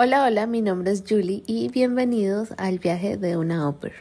Hola, 0.00 0.22
hola, 0.22 0.46
mi 0.46 0.62
nombre 0.62 0.92
es 0.92 1.02
Julie 1.04 1.42
y 1.48 1.70
bienvenidos 1.70 2.54
al 2.56 2.78
viaje 2.78 3.16
de 3.16 3.36
una 3.36 3.68
ópera. 3.68 3.96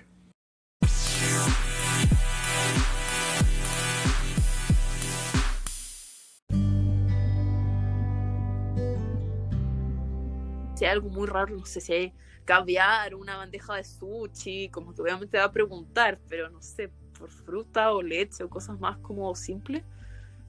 Si 10.76 10.86
hay 10.86 10.92
algo 10.92 11.10
muy 11.10 11.26
raro, 11.26 11.58
no 11.58 11.66
sé 11.66 11.82
si 11.82 11.94
hay 11.94 12.14
caviar, 12.46 13.16
una 13.16 13.38
bandeja 13.38 13.78
de 13.78 13.84
sushi, 13.84 14.70
como 14.70 14.94
que 14.94 15.02
obviamente 15.02 15.40
va 15.40 15.46
a 15.46 15.52
preguntar, 15.52 16.20
pero 16.30 16.48
no 16.52 16.62
sé, 16.62 16.92
por 17.18 17.32
fruta 17.32 17.92
o 17.92 18.04
leche 18.04 18.44
o 18.44 18.50
cosas 18.50 18.80
más 18.80 19.00
como 19.00 19.34
simples, 19.34 19.82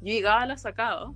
yo 0.02 0.12
llegaba, 0.12 0.44
la 0.44 0.58
sacaba 0.58 1.14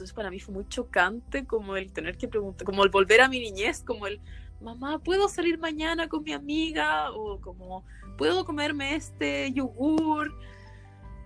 entonces 0.00 0.14
para 0.14 0.30
mí 0.30 0.40
fue 0.40 0.54
muy 0.54 0.66
chocante 0.66 1.44
como 1.44 1.76
el 1.76 1.92
tener 1.92 2.16
que 2.16 2.26
preguntar, 2.26 2.64
como 2.64 2.84
el 2.84 2.88
volver 2.88 3.20
a 3.20 3.28
mi 3.28 3.38
niñez, 3.38 3.82
como 3.84 4.06
el, 4.06 4.18
mamá, 4.58 4.98
¿puedo 4.98 5.28
salir 5.28 5.58
mañana 5.58 6.08
con 6.08 6.22
mi 6.22 6.32
amiga? 6.32 7.10
O 7.12 7.38
como, 7.38 7.84
¿puedo 8.16 8.46
comerme 8.46 8.94
este 8.94 9.52
yogur? 9.52 10.32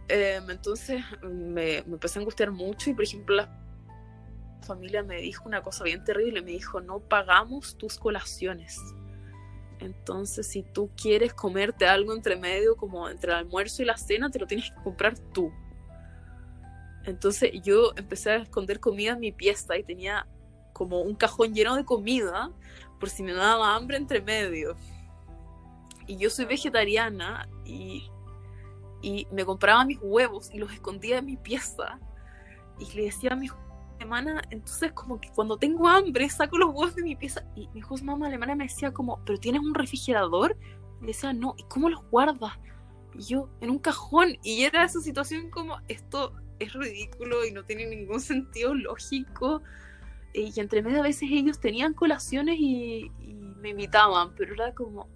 Em, 0.08 0.50
entonces 0.50 1.04
me, 1.22 1.84
me, 1.86 1.94
empecé 1.94 2.18
a 2.18 2.22
angustiar 2.22 2.50
mucho 2.50 2.90
y 2.90 2.94
por 2.94 3.04
ejemplo 3.04 3.36
la 3.36 3.48
familia 4.62 5.04
me 5.04 5.20
dijo 5.20 5.44
una 5.46 5.62
cosa 5.62 5.84
bien 5.84 6.02
terrible, 6.02 6.42
me 6.42 6.50
dijo, 6.50 6.80
no 6.80 6.98
pagamos 6.98 7.78
tus 7.78 7.96
colaciones. 7.96 8.80
Entonces, 9.78 10.48
si 10.48 10.64
tú 10.64 10.90
quieres 11.00 11.32
comerte 11.32 11.86
algo 11.86 12.12
entre 12.12 12.34
medio, 12.34 12.74
como 12.74 13.08
entre 13.08 13.30
el 13.30 13.38
almuerzo 13.38 13.82
y 13.82 13.84
la 13.84 13.96
cena, 13.96 14.30
te 14.30 14.40
lo 14.40 14.48
tienes 14.48 14.70
que 14.70 14.82
comprar 14.82 15.16
tú. 15.32 15.52
Entonces 17.04 17.52
yo 17.62 17.92
empecé 17.96 18.30
a 18.30 18.36
esconder 18.36 18.80
comida 18.80 19.12
en 19.12 19.20
mi 19.20 19.32
pieza 19.32 19.76
y 19.76 19.84
tenía 19.84 20.26
como 20.72 21.00
un 21.02 21.14
cajón 21.14 21.54
lleno 21.54 21.76
de 21.76 21.84
comida 21.84 22.50
por 22.98 23.08
si 23.08 23.22
me 23.22 23.32
daba 23.32 23.74
hambre 23.74 23.96
entre 23.96 24.20
medio. 24.20 24.76
Y 26.06 26.16
yo 26.16 26.30
soy 26.30 26.44
vegetariana 26.44 27.48
y, 27.64 28.10
y 29.02 29.26
me 29.30 29.44
compraba 29.44 29.84
mis 29.84 29.98
huevos 30.02 30.50
y 30.52 30.58
los 30.58 30.72
escondía 30.72 31.18
en 31.18 31.26
mi 31.26 31.36
pieza. 31.36 31.98
Y 32.78 32.92
le 32.96 33.04
decía 33.04 33.32
a 33.32 33.36
mi 33.36 33.48
hermana, 33.98 34.42
entonces 34.50 34.92
como 34.92 35.20
que 35.20 35.30
cuando 35.30 35.56
tengo 35.56 35.88
hambre 35.88 36.28
saco 36.28 36.58
los 36.58 36.68
huevos 36.68 36.94
de 36.94 37.02
mi 37.02 37.16
pieza. 37.16 37.44
Y 37.54 37.68
mi 37.68 37.80
hijo 37.80 37.96
mamá 38.02 38.26
alemana 38.26 38.54
me 38.54 38.64
decía 38.64 38.92
como, 38.92 39.20
pero 39.24 39.38
tienes 39.38 39.62
un 39.62 39.74
refrigerador. 39.74 40.56
Y 41.00 41.02
le 41.02 41.06
decía, 41.08 41.32
no, 41.32 41.54
¿y 41.56 41.64
cómo 41.64 41.88
los 41.88 42.02
guardas? 42.10 42.52
Y 43.14 43.22
yo, 43.22 43.48
en 43.60 43.70
un 43.70 43.78
cajón. 43.78 44.36
Y 44.42 44.62
era 44.64 44.84
esa 44.84 45.00
situación 45.00 45.50
como, 45.50 45.78
esto 45.88 46.34
es 46.58 46.72
ridículo 46.72 47.44
y 47.44 47.52
no 47.52 47.64
tiene 47.64 47.86
ningún 47.86 48.20
sentido 48.20 48.74
lógico. 48.74 49.62
Y 50.32 50.58
entre 50.58 50.82
medio 50.82 51.00
a 51.00 51.02
veces 51.02 51.28
ellos 51.30 51.60
tenían 51.60 51.94
colaciones 51.94 52.56
y, 52.58 53.10
me 53.60 53.70
invitaban, 53.70 54.34
pero 54.34 54.52
era 54.54 54.74
como... 54.74 55.08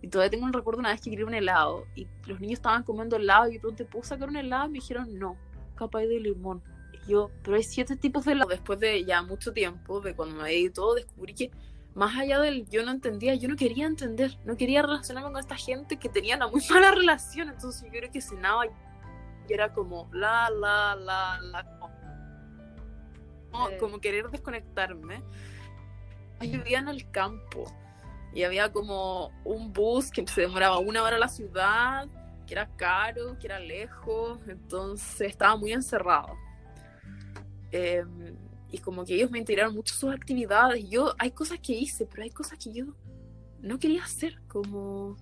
Y 0.00 0.08
todavía 0.08 0.30
tengo 0.30 0.44
un 0.46 0.52
recuerdo 0.52 0.78
una 0.80 0.92
vez 0.92 1.00
que 1.00 1.10
quería 1.10 1.26
un 1.26 1.34
helado 1.34 1.86
y 1.96 2.06
los 2.26 2.40
niños 2.40 2.60
estaban 2.60 2.84
comiendo 2.84 3.16
helado 3.16 3.50
y 3.50 3.54
yo 3.54 3.60
pregunté, 3.60 3.84
¿puedo 3.84 4.04
sacar 4.04 4.28
un 4.28 4.36
helado? 4.36 4.66
Y 4.66 4.68
me 4.68 4.74
dijeron, 4.74 5.18
no, 5.18 5.36
capaz 5.74 6.02
de 6.02 6.20
limón. 6.20 6.62
Y 6.92 7.10
yo, 7.10 7.30
pero 7.42 7.56
hay 7.56 7.64
siete 7.64 7.96
tipos 7.96 8.24
de 8.24 8.32
helado. 8.32 8.50
Después 8.50 8.78
de 8.78 9.04
ya 9.04 9.22
mucho 9.22 9.52
tiempo, 9.52 10.00
de 10.00 10.14
cuando 10.14 10.36
me 10.36 10.50
di 10.50 10.70
todo, 10.70 10.94
descubrí 10.94 11.34
que 11.34 11.50
más 11.94 12.16
allá 12.16 12.38
del 12.38 12.68
yo 12.68 12.84
no 12.84 12.92
entendía, 12.92 13.34
yo 13.34 13.48
no 13.48 13.56
quería 13.56 13.86
entender, 13.86 14.38
no 14.44 14.56
quería 14.56 14.82
relacionarme 14.82 15.32
con 15.32 15.40
esta 15.40 15.56
gente 15.56 15.98
que 15.98 16.08
tenía 16.08 16.36
una 16.36 16.48
muy 16.48 16.62
mala 16.70 16.92
relación. 16.92 17.48
Entonces 17.48 17.82
yo 17.82 17.90
creo 17.90 18.10
que 18.10 18.20
cenaba 18.20 18.66
era 19.54 19.72
como 19.72 20.08
la, 20.12 20.50
la, 20.50 20.96
la, 20.96 21.40
la. 21.40 21.66
Como, 23.78 24.00
querer 24.00 24.30
desconectarme. 24.30 25.22
Yo 26.40 26.52
vivía 26.52 26.78
en 26.78 26.88
el 26.88 27.10
campo 27.10 27.64
y 28.32 28.44
había 28.44 28.72
como 28.72 29.30
un 29.44 29.72
bus 29.72 30.10
que 30.10 30.26
se 30.26 30.42
demoraba 30.42 30.78
una 30.78 31.02
hora 31.02 31.16
a 31.16 31.18
la 31.18 31.28
ciudad, 31.28 32.08
que 32.46 32.54
era 32.54 32.68
caro, 32.76 33.38
que 33.38 33.48
era 33.48 33.58
lejos, 33.58 34.38
entonces 34.46 35.28
estaba 35.28 35.56
muy 35.56 35.72
encerrado. 35.72 36.36
Em, 37.72 38.36
y 38.70 38.78
como 38.78 39.04
que 39.04 39.14
ellos 39.14 39.30
me 39.30 39.38
integraron 39.38 39.74
mucho 39.74 39.94
sus 39.94 40.12
actividades. 40.12 40.88
Yo, 40.88 41.14
hay 41.18 41.32
cosas 41.32 41.58
que 41.58 41.72
hice, 41.72 42.06
pero 42.06 42.22
hay 42.22 42.30
cosas 42.30 42.58
que 42.58 42.72
yo 42.72 42.86
no 43.60 43.78
quería 43.78 44.04
hacer, 44.04 44.40
como 44.48 45.16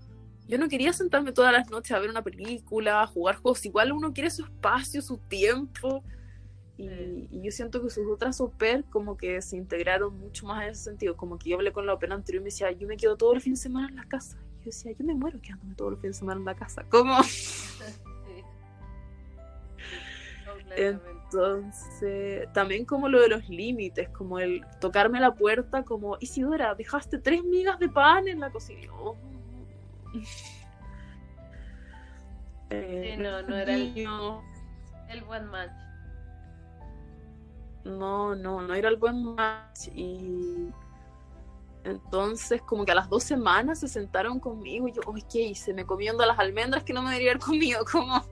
yo 0.48 0.58
no 0.58 0.68
quería 0.68 0.92
sentarme 0.94 1.32
todas 1.32 1.52
las 1.52 1.70
noches 1.70 1.92
a 1.92 1.98
ver 1.98 2.08
una 2.08 2.22
película, 2.22 3.02
a 3.02 3.06
jugar 3.06 3.36
juegos. 3.36 3.64
Igual 3.66 3.92
uno 3.92 4.14
quiere 4.14 4.30
su 4.30 4.44
espacio, 4.44 5.02
su 5.02 5.18
tiempo. 5.18 6.02
Y, 6.78 7.28
yo 7.42 7.50
siento 7.50 7.82
que 7.82 7.90
sus 7.90 8.06
otras 8.06 8.40
OPER 8.40 8.84
como 8.84 9.16
que 9.18 9.42
se 9.42 9.56
integraron 9.56 10.18
mucho 10.18 10.46
más 10.46 10.64
en 10.64 10.70
ese 10.70 10.84
sentido. 10.84 11.16
Como 11.18 11.38
que 11.38 11.50
yo 11.50 11.56
hablé 11.56 11.70
con 11.72 11.86
la 11.86 11.92
OPER 11.92 12.12
anterior 12.14 12.40
y 12.40 12.44
me 12.44 12.50
decía, 12.50 12.70
yo 12.72 12.88
me 12.88 12.96
quedo 12.96 13.16
todo 13.16 13.34
el 13.34 13.42
fin 13.42 13.52
de 13.52 13.60
semana 13.60 13.88
en 13.88 13.96
la 13.96 14.04
casa. 14.04 14.38
Y 14.54 14.60
yo 14.60 14.64
decía, 14.66 14.92
yo 14.92 15.04
me 15.04 15.14
muero 15.14 15.38
quedándome 15.42 15.74
todo 15.74 15.90
el 15.90 15.98
fin 15.98 16.10
de 16.10 16.14
semana 16.14 16.38
en 16.38 16.46
la 16.46 16.54
casa. 16.54 16.82
¿Cómo? 16.88 17.18
Entonces, 20.76 22.50
también 22.54 22.86
como 22.86 23.10
lo 23.10 23.20
de 23.20 23.28
los 23.28 23.48
límites, 23.50 24.08
como 24.08 24.38
el 24.38 24.64
tocarme 24.80 25.20
la 25.20 25.34
puerta, 25.34 25.82
como, 25.82 26.16
Isidora, 26.20 26.74
dejaste 26.74 27.18
tres 27.18 27.44
migas 27.44 27.78
de 27.78 27.90
pan 27.90 28.28
en 28.28 28.40
la 28.40 28.50
cocina. 28.50 28.90
Oh, 28.94 29.14
eh, 32.70 33.16
no, 33.18 33.42
no 33.42 33.56
era 33.56 33.74
el, 33.74 33.96
el, 35.08 35.22
buen 35.24 35.46
match. 35.46 35.72
No, 37.84 38.34
no, 38.34 38.62
no 38.62 38.74
era 38.74 38.88
el 38.88 38.96
buen 38.96 39.34
match. 39.34 39.88
Y 39.94 40.70
entonces, 41.84 42.60
como 42.62 42.84
que 42.84 42.92
a 42.92 42.96
las 42.96 43.08
dos 43.08 43.24
semanas 43.24 43.80
se 43.80 43.88
sentaron 43.88 44.40
conmigo 44.40 44.88
y 44.88 44.92
yo, 44.92 45.00
uy, 45.06 45.22
¿qué 45.22 45.42
hice? 45.42 45.72
Me 45.72 45.86
comiendo 45.86 46.24
las 46.26 46.38
almendras 46.38 46.84
que 46.84 46.92
no 46.92 47.02
me 47.02 47.10
debería 47.10 47.32
haber 47.32 47.42
comido, 47.42 47.84
como. 47.90 48.22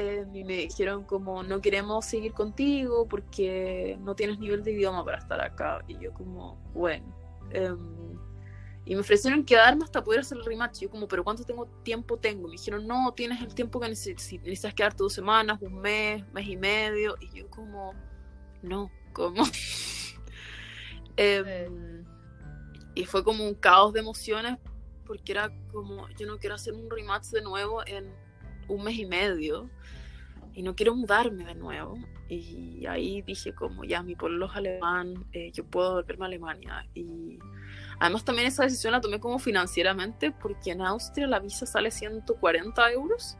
Eh, 0.00 0.24
y 0.32 0.44
me 0.44 0.54
dijeron 0.58 1.02
como 1.02 1.42
no 1.42 1.60
queremos 1.60 2.04
seguir 2.04 2.32
contigo 2.32 3.08
porque 3.08 3.98
no 4.00 4.14
tienes 4.14 4.38
nivel 4.38 4.62
de 4.62 4.72
idioma 4.72 5.04
para 5.04 5.18
estar 5.18 5.40
acá 5.40 5.82
y 5.88 5.98
yo 5.98 6.12
como 6.12 6.56
bueno 6.72 7.04
em, 7.50 8.07
y 8.88 8.94
me 8.94 9.02
ofrecieron 9.02 9.44
quedarme 9.44 9.84
hasta 9.84 10.02
poder 10.02 10.20
hacer 10.20 10.38
el 10.38 10.46
rematch. 10.46 10.80
Yo 10.80 10.88
como, 10.88 11.06
pero 11.06 11.22
¿cuánto 11.22 11.44
tengo 11.44 11.66
tiempo 11.82 12.16
tengo? 12.16 12.48
Me 12.48 12.52
dijeron, 12.52 12.86
no, 12.86 13.12
tienes 13.12 13.42
el 13.42 13.54
tiempo 13.54 13.78
que 13.78 13.86
necesitas. 13.86 14.32
Necesitas 14.42 14.72
quedarte 14.72 15.02
dos 15.02 15.12
semanas, 15.12 15.60
un 15.60 15.78
mes, 15.78 16.24
mes 16.32 16.48
y 16.48 16.56
medio. 16.56 17.14
Y 17.20 17.38
yo 17.38 17.50
como, 17.50 17.92
no, 18.62 18.90
¿cómo? 19.12 19.44
Em, 21.20 22.04
y 22.94 23.04
fue 23.04 23.24
como 23.24 23.44
un 23.44 23.54
caos 23.56 23.92
de 23.92 24.00
emociones 24.00 24.56
porque 25.04 25.32
era 25.32 25.52
como, 25.72 26.08
yo 26.10 26.26
no 26.26 26.38
quiero 26.38 26.54
hacer 26.54 26.72
un 26.74 26.88
rematch 26.88 27.26
de 27.26 27.42
nuevo 27.42 27.86
en 27.86 28.10
un 28.68 28.84
mes 28.84 28.96
y 28.96 29.04
medio. 29.04 29.68
Y 30.54 30.62
no 30.62 30.74
quiero 30.74 30.94
mudarme 30.94 31.44
de 31.44 31.54
nuevo. 31.54 31.98
Y 32.30 32.86
ahí 32.86 33.20
dije 33.20 33.54
como, 33.54 33.84
ya, 33.84 34.02
mi 34.02 34.14
pueblo 34.14 34.46
es 34.46 34.56
alemán, 34.56 35.26
eh, 35.32 35.50
yo 35.52 35.64
puedo 35.64 35.92
volverme 35.94 36.24
a 36.24 36.28
Alemania. 36.28 36.88
Y 36.94 37.38
Además, 38.00 38.24
también 38.24 38.46
esa 38.46 38.62
decisión 38.62 38.92
la 38.92 39.00
tomé 39.00 39.18
como 39.18 39.38
financieramente, 39.38 40.30
porque 40.30 40.70
en 40.70 40.82
Austria 40.82 41.26
la 41.26 41.40
visa 41.40 41.66
sale 41.66 41.90
140 41.90 42.92
euros. 42.92 43.36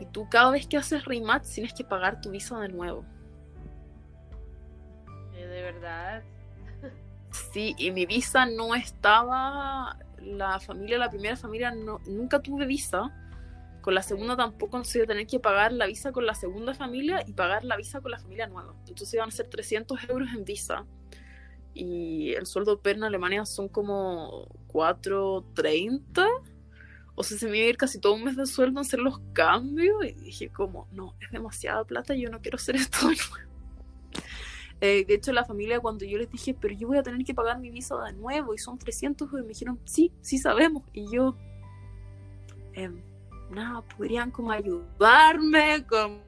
Y 0.00 0.06
tú 0.06 0.28
cada 0.28 0.50
vez 0.50 0.66
que 0.66 0.76
haces 0.76 1.04
rematch 1.04 1.46
tienes 1.46 1.72
que 1.72 1.84
pagar 1.84 2.20
tu 2.20 2.30
visa 2.30 2.58
de 2.60 2.68
nuevo. 2.68 3.04
¿De 5.32 5.62
verdad? 5.62 6.22
Sí, 7.52 7.74
y 7.78 7.90
mi 7.90 8.06
visa 8.06 8.46
no 8.46 8.74
estaba, 8.74 9.98
la 10.20 10.60
familia, 10.60 10.98
la 10.98 11.10
primera 11.10 11.36
familia, 11.36 11.70
no, 11.70 12.00
nunca 12.06 12.40
tuve 12.40 12.66
visa. 12.66 13.12
Con 13.80 13.94
la 13.94 14.02
segunda 14.02 14.36
tampoco 14.36 14.82
se 14.84 14.98
iba 14.98 15.04
a 15.04 15.08
tener 15.08 15.26
que 15.26 15.40
pagar 15.40 15.72
la 15.72 15.86
visa 15.86 16.12
con 16.12 16.26
la 16.26 16.34
segunda 16.34 16.74
familia 16.74 17.22
y 17.26 17.32
pagar 17.32 17.64
la 17.64 17.76
visa 17.76 18.00
con 18.00 18.10
la 18.10 18.18
familia 18.18 18.46
nueva. 18.46 18.74
Entonces 18.80 19.12
iban 19.14 19.28
a 19.28 19.32
ser 19.32 19.48
300 19.48 20.08
euros 20.08 20.28
en 20.34 20.44
visa 20.44 20.86
y 21.74 22.32
el 22.34 22.46
sueldo 22.46 22.80
per 22.80 22.96
en 22.96 23.04
Alemania 23.04 23.44
son 23.44 23.68
como 23.68 24.48
4.30. 24.68 26.26
O 27.16 27.22
sea, 27.22 27.38
se 27.38 27.48
me 27.48 27.58
iba 27.58 27.66
a 27.66 27.70
ir 27.70 27.76
casi 27.76 28.00
todo 28.00 28.14
un 28.14 28.24
mes 28.24 28.36
de 28.36 28.46
sueldo 28.46 28.80
en 28.80 28.86
hacer 28.86 29.00
los 29.00 29.20
cambios. 29.32 30.04
Y 30.04 30.12
dije 30.12 30.50
como, 30.50 30.88
no, 30.92 31.14
es 31.20 31.30
demasiada 31.30 31.84
plata, 31.84 32.14
yo 32.14 32.30
no 32.30 32.40
quiero 32.40 32.56
hacer 32.56 32.76
esto. 32.76 32.98
Eh, 34.80 35.04
de 35.06 35.14
hecho, 35.14 35.32
la 35.32 35.44
familia 35.44 35.80
cuando 35.80 36.04
yo 36.04 36.18
les 36.18 36.30
dije, 36.30 36.52
pero 36.52 36.74
yo 36.74 36.88
voy 36.88 36.98
a 36.98 37.02
tener 37.02 37.24
que 37.24 37.32
pagar 37.32 37.58
mi 37.58 37.70
visa 37.70 37.96
de 38.02 38.12
nuevo 38.12 38.52
y 38.54 38.58
son 38.58 38.78
300, 38.78 39.30
y 39.32 39.36
me 39.36 39.48
dijeron, 39.48 39.80
sí, 39.84 40.12
sí 40.20 40.36
sabemos. 40.36 40.82
Y 40.92 41.10
yo, 41.10 41.36
em, 42.74 43.00
nada, 43.50 43.82
podrían 43.82 44.30
como 44.30 44.50
ayudarme, 44.50 45.86
como 45.86 46.20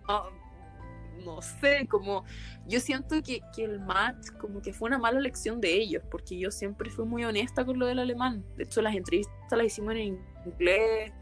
no 1.24 1.42
sé, 1.42 1.86
como 1.88 2.24
yo 2.66 2.80
siento 2.80 3.22
que, 3.22 3.40
que, 3.54 3.64
el 3.64 3.80
match 3.80 4.30
como 4.38 4.60
que 4.60 4.72
fue 4.72 4.88
una 4.88 4.98
mala 4.98 5.18
elección 5.18 5.60
de 5.60 5.74
ellos, 5.74 6.02
porque 6.10 6.38
yo 6.38 6.50
siempre 6.50 6.90
fui 6.90 7.04
muy 7.04 7.24
honesta 7.24 7.64
con 7.64 7.78
lo 7.78 7.86
del 7.86 7.98
alemán. 7.98 8.44
De 8.56 8.64
hecho, 8.64 8.82
las 8.82 8.94
entrevistas 8.94 9.34
las 9.50 9.66
hicimos 9.66 9.94
en 9.94 10.18
inglés, 10.44 11.12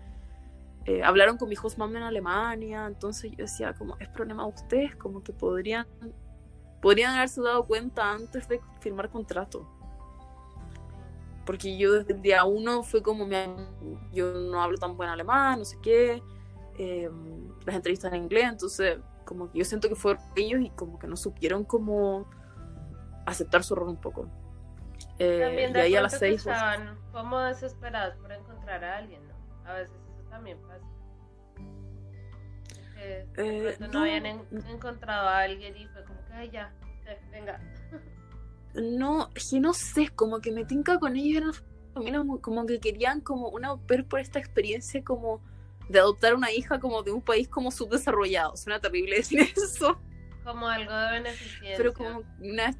eh, 0.86 1.02
hablaron 1.02 1.38
con 1.38 1.48
mi 1.48 1.56
mom 1.78 1.96
en 1.96 2.02
Alemania, 2.02 2.86
entonces 2.86 3.30
yo 3.30 3.38
decía 3.38 3.72
como, 3.72 3.96
es 3.98 4.08
problema 4.08 4.44
de 4.44 4.50
ustedes, 4.50 4.96
como 4.96 5.22
que 5.22 5.32
podrían 5.32 5.86
podrían 6.84 7.14
haberse 7.14 7.40
dado 7.40 7.64
cuenta 7.64 8.12
antes 8.12 8.46
de 8.46 8.60
firmar 8.80 9.08
contrato. 9.08 9.66
Porque 11.46 11.78
yo 11.78 11.94
desde 11.94 12.12
el 12.12 12.20
día 12.20 12.44
uno 12.44 12.82
fue 12.82 13.02
como, 13.02 13.26
yo 14.12 14.34
no 14.34 14.60
hablo 14.60 14.76
tan 14.76 14.94
buen 14.94 15.08
alemán, 15.08 15.60
no 15.60 15.64
sé 15.64 15.78
qué, 15.82 16.22
eh, 16.78 17.10
las 17.64 17.76
entrevistas 17.76 18.12
en 18.12 18.24
inglés, 18.24 18.44
entonces 18.50 18.98
como 19.24 19.50
que 19.50 19.58
yo 19.58 19.64
siento 19.64 19.88
que 19.88 19.96
fueron 19.96 20.22
ellos 20.36 20.60
y 20.62 20.70
como 20.70 20.98
que 20.98 21.06
no 21.06 21.16
supieron 21.16 21.64
cómo 21.64 22.28
aceptar 23.26 23.64
su 23.64 23.74
error 23.74 23.88
un 23.88 24.00
poco. 24.00 24.28
Eh, 25.18 25.40
también 25.40 25.72
de 25.72 25.80
y 25.80 25.82
ahí 25.82 25.96
a 25.96 26.02
las 26.02 26.18
seis... 26.18 26.40
Estaban 26.40 26.98
como 27.12 27.38
desesperados 27.40 28.16
por 28.16 28.32
encontrar 28.32 28.84
a 28.84 28.98
alguien, 28.98 29.20
¿no? 29.28 29.70
A 29.70 29.74
veces 29.74 29.94
eso 29.94 30.28
también 30.28 30.58
pasa. 30.62 30.84
Eh, 33.36 33.76
no, 33.92 34.00
habían 34.00 34.26
encontrado 34.26 35.28
a 35.28 35.40
alguien 35.40 35.76
y 35.76 35.86
fue 35.88 36.04
como 36.04 36.24
que, 36.26 36.32
ay, 36.32 36.50
ya, 36.50 36.72
venga. 37.30 37.60
No, 38.74 39.28
que 39.34 39.60
no 39.60 39.72
sé, 39.72 40.08
como 40.08 40.40
que 40.40 40.52
me 40.52 40.64
tinca 40.64 40.98
con 40.98 41.16
ellos, 41.16 41.62
era 42.02 42.22
como 42.40 42.66
que 42.66 42.80
querían 42.80 43.20
como 43.20 43.48
una 43.48 43.74
ver 43.74 44.06
por 44.06 44.20
esta 44.20 44.38
experiencia 44.38 45.04
como 45.04 45.42
de 45.88 45.98
adoptar 45.98 46.34
una 46.34 46.52
hija 46.52 46.80
como 46.80 47.02
de 47.02 47.12
un 47.12 47.22
país 47.22 47.48
como 47.48 47.70
subdesarrollado. 47.70 48.56
Suena 48.56 48.80
terrible 48.80 49.16
decir 49.16 49.40
eso. 49.56 49.98
Como 50.44 50.66
algo 50.66 50.94
de 50.94 51.12
beneficencia. 51.12 51.74
Pero 51.76 51.94
como 51.94 52.22
una 52.40 52.66
vez 52.66 52.76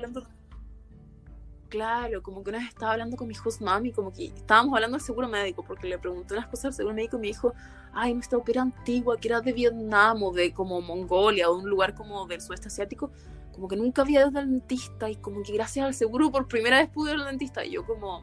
Claro, 1.75 2.23
como 2.23 2.45
que 2.45 2.51
una 2.51 2.61
vez 2.61 2.69
estaba 2.69 2.93
hablando 2.93 3.17
con 3.17 3.27
mi 3.27 3.35
host 3.43 3.61
mami, 3.61 3.91
como 3.91 4.12
que 4.12 4.27
estábamos 4.27 4.75
hablando 4.75 4.97
del 4.97 5.05
seguro 5.05 5.27
médico, 5.27 5.65
porque 5.65 5.89
le 5.89 5.99
pregunté 5.99 6.35
unas 6.35 6.47
cosas 6.47 6.67
al 6.67 6.73
seguro 6.75 6.95
médico 6.95 7.17
y 7.17 7.21
me 7.21 7.27
dijo, 7.27 7.53
ay, 7.93 8.15
me 8.15 8.21
está 8.21 8.37
opera 8.37 8.62
antigua, 8.62 9.19
que 9.19 9.27
era 9.27 9.41
de 9.41 9.53
Vietnam 9.53 10.23
o 10.23 10.33
de 10.33 10.53
como 10.53 10.81
Mongolia 10.81 11.50
o 11.50 11.57
de 11.57 11.65
un 11.65 11.71
lugar 11.71 11.97
como 11.97 12.29
del 12.29 12.41
sudeste 12.41 12.69
asiático, 12.69 13.11
como 13.53 13.67
que 13.67 13.75
nunca 13.75 14.03
había 14.03 14.21
ido 14.21 14.39
al 14.39 14.49
dentista 14.49 15.11
y 15.11 15.17
como 15.17 15.43
que 15.43 15.53
gracias 15.53 15.85
al 15.85 15.95
seguro 15.95 16.31
por 16.31 16.47
primera 16.47 16.79
vez 16.79 16.89
pude 16.91 17.12
ir 17.12 17.19
al 17.19 17.27
dentista 17.27 17.65
y 17.65 17.73
yo 17.73 17.85
como... 17.85 18.23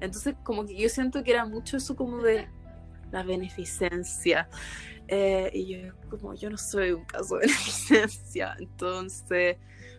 Entonces 0.00 0.34
como 0.42 0.66
que 0.66 0.74
yo 0.74 0.88
siento 0.88 1.22
que 1.22 1.30
era 1.30 1.44
mucho 1.44 1.76
eso 1.76 1.94
como 1.94 2.20
de 2.20 2.48
la 3.10 3.22
beneficencia. 3.22 4.48
Eh, 5.08 5.50
y 5.52 5.66
yo 5.66 5.94
como, 6.08 6.34
yo 6.34 6.50
no 6.50 6.56
soy 6.56 6.92
un 6.92 7.04
caso 7.04 7.36
de 7.36 7.40
beneficencia, 7.46 8.54
entonces, 8.58 9.56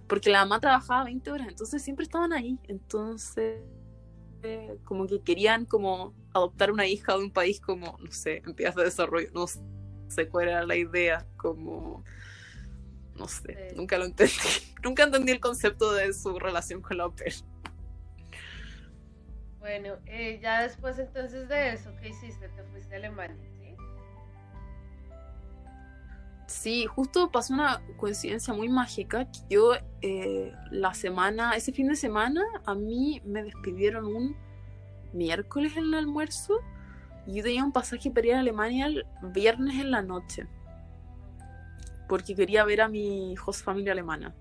porque 0.08 0.30
la 0.30 0.40
mamá 0.40 0.62
trabajaba 0.62 1.04
20 1.04 1.32
horas, 1.32 1.48
entonces 1.50 1.84
siempre 1.84 2.04
estaban 2.04 2.32
ahí, 2.32 2.58
entonces, 2.70 3.60
eh, 4.44 4.78
como 4.86 5.08
que 5.08 5.22
querían 5.22 5.66
como 5.66 6.14
adoptar 6.34 6.72
una 6.72 6.88
hija 6.88 7.18
de 7.18 7.26
un 7.26 7.32
país 7.32 7.60
como, 7.60 7.98
no 8.00 8.12
sé, 8.12 8.42
en 8.46 8.56
vías 8.56 8.74
de 8.74 8.86
desarrollo, 8.86 9.28
no 9.34 9.48
sé 9.48 10.30
cuál 10.30 10.48
era 10.48 10.66
la 10.66 10.78
idea, 10.78 11.28
como, 11.36 12.06
no 13.16 13.28
sé, 13.28 13.74
nunca 13.76 13.98
lo 13.98 14.06
entendí, 14.06 14.34
nunca 14.84 15.04
entendí 15.04 15.34
el 15.34 15.42
concepto 15.42 15.92
de 15.92 16.14
su 16.14 16.40
relación 16.40 16.82
con 16.82 16.98
la 16.98 17.08
OPER. 17.08 17.34
Bueno, 19.62 19.96
eh, 20.08 20.40
ya 20.42 20.64
después 20.64 21.00
entonces 21.00 21.48
de 21.48 21.74
eso, 21.74 21.92
¿qué 22.02 22.10
hiciste? 22.10 22.50
Te 22.50 22.64
fuiste 22.64 22.96
a 22.96 22.98
Alemania, 22.98 23.48
¿sí? 23.60 23.76
Sí, 26.48 26.86
justo 26.88 27.32
pasó 27.32 27.54
una 27.54 27.82
coincidencia 27.96 28.54
muy 28.54 28.68
mágica 28.68 29.26
que 29.32 29.40
yo 29.50 29.74
eh, 30.02 30.52
la 30.72 30.94
semana, 30.94 31.56
ese 31.56 31.72
fin 31.72 31.88
de 31.88 31.96
semana, 31.96 32.42
a 32.66 32.76
mí 32.76 33.22
me 33.24 33.44
despidieron 33.44 34.06
un 34.06 34.36
miércoles 35.14 35.78
en 35.78 35.86
el 35.86 35.94
almuerzo 35.94 36.60
y 37.26 37.36
yo 37.36 37.44
tenía 37.44 37.64
un 37.64 37.72
pasaje 37.72 38.12
para 38.12 38.28
ir 38.28 38.34
a 38.34 38.40
Alemania 38.40 38.88
el 38.88 39.06
viernes 39.32 39.80
en 39.80 39.92
la 39.92 40.02
noche 40.02 40.48
porque 42.12 42.36
quería 42.36 42.66
ver 42.66 42.82
a 42.82 42.90
mi 42.90 43.36
host 43.46 43.64
familia 43.64 43.94
alemana 43.94 44.36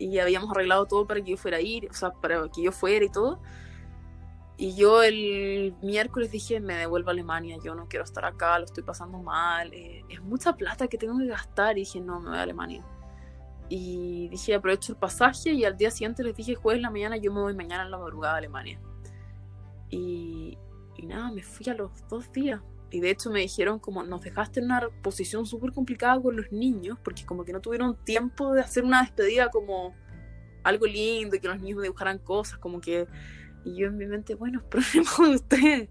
y 0.00 0.18
habíamos 0.18 0.50
arreglado 0.50 0.86
todo 0.86 1.06
para 1.06 1.22
que 1.22 1.30
yo 1.30 1.36
fuera 1.36 1.58
a 1.58 1.60
ir, 1.60 1.88
o 1.88 1.94
sea, 1.94 2.10
para 2.10 2.48
que 2.48 2.60
yo 2.60 2.72
fuera 2.72 3.04
y 3.04 3.08
todo. 3.08 3.40
Y 4.58 4.74
yo 4.74 5.02
el 5.02 5.74
miércoles 5.82 6.30
dije, 6.30 6.60
me 6.60 6.76
devuelvo 6.76 7.10
a 7.10 7.12
Alemania, 7.12 7.58
yo 7.62 7.74
no 7.74 7.88
quiero 7.88 8.04
estar 8.04 8.24
acá, 8.24 8.58
lo 8.58 8.64
estoy 8.64 8.82
pasando 8.82 9.18
mal, 9.18 9.72
eh, 9.74 10.02
es 10.08 10.22
mucha 10.22 10.56
plata 10.56 10.88
que 10.88 10.96
tengo 10.96 11.18
que 11.18 11.26
gastar. 11.26 11.76
Y 11.76 11.80
dije, 11.80 12.00
no, 12.00 12.20
me 12.20 12.30
voy 12.30 12.38
a 12.38 12.42
Alemania. 12.42 12.82
Y 13.68 14.28
dije, 14.28 14.54
aprovecho 14.54 14.92
el 14.92 14.98
pasaje 14.98 15.52
y 15.52 15.64
al 15.64 15.76
día 15.76 15.90
siguiente 15.90 16.22
les 16.22 16.34
dije, 16.34 16.54
jueves 16.54 16.80
la 16.80 16.90
mañana, 16.90 17.16
yo 17.16 17.32
me 17.32 17.40
voy 17.40 17.54
mañana 17.54 17.84
en 17.84 17.90
la 17.90 17.98
madrugada 17.98 18.34
a 18.34 18.38
Alemania. 18.38 18.80
Y, 19.90 20.56
y 20.96 21.06
nada, 21.06 21.30
me 21.30 21.42
fui 21.42 21.68
a 21.68 21.74
los 21.74 21.90
dos 22.08 22.32
días. 22.32 22.62
Y 22.90 23.00
de 23.00 23.10
hecho 23.10 23.30
me 23.30 23.40
dijeron 23.40 23.78
como 23.78 24.04
nos 24.04 24.22
dejaste 24.22 24.60
en 24.60 24.66
una 24.66 24.88
posición 25.02 25.44
súper 25.44 25.72
complicada 25.72 26.20
con 26.22 26.36
los 26.36 26.50
niños, 26.52 26.98
porque 27.02 27.26
como 27.26 27.44
que 27.44 27.52
no 27.52 27.60
tuvieron 27.60 27.96
tiempo 28.04 28.54
de 28.54 28.60
hacer 28.60 28.84
una 28.84 29.02
despedida 29.02 29.48
como 29.50 29.94
algo 30.62 30.86
lindo 30.86 31.36
y 31.36 31.40
que 31.40 31.48
los 31.48 31.60
niños 31.60 31.78
me 31.78 31.82
dibujaran 31.82 32.18
cosas, 32.18 32.58
como 32.58 32.80
que 32.80 33.06
y 33.66 33.74
yo 33.74 33.88
en 33.88 33.96
mi 33.96 34.06
mente, 34.06 34.36
bueno, 34.36 34.60
es 34.60 34.64
problema 34.64 35.28
de 35.28 35.34
ustedes. 35.34 35.88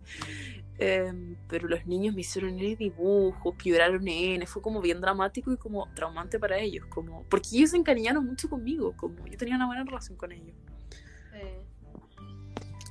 Em, 0.77 1.37
pero 1.47 1.67
los 1.67 1.85
niños 1.85 2.13
me 2.15 2.21
hicieron 2.21 2.59
el 2.59 2.75
dibujos, 2.75 3.55
lloraron 3.63 4.05
en, 4.07 4.45
fue 4.45 4.61
como 4.61 4.81
bien 4.81 4.99
dramático 4.99 5.51
y 5.53 5.57
como 5.57 5.87
traumante 5.93 6.37
para 6.37 6.57
ellos, 6.57 6.85
como 6.87 7.23
porque 7.29 7.49
ellos 7.53 7.71
se 7.71 7.77
encariñaron 7.77 8.25
mucho 8.25 8.49
conmigo, 8.49 8.93
como 8.97 9.25
yo 9.25 9.37
tenía 9.37 9.55
una 9.55 9.67
buena 9.67 9.83
relación 9.83 10.17
con 10.17 10.31
ellos. 10.31 10.55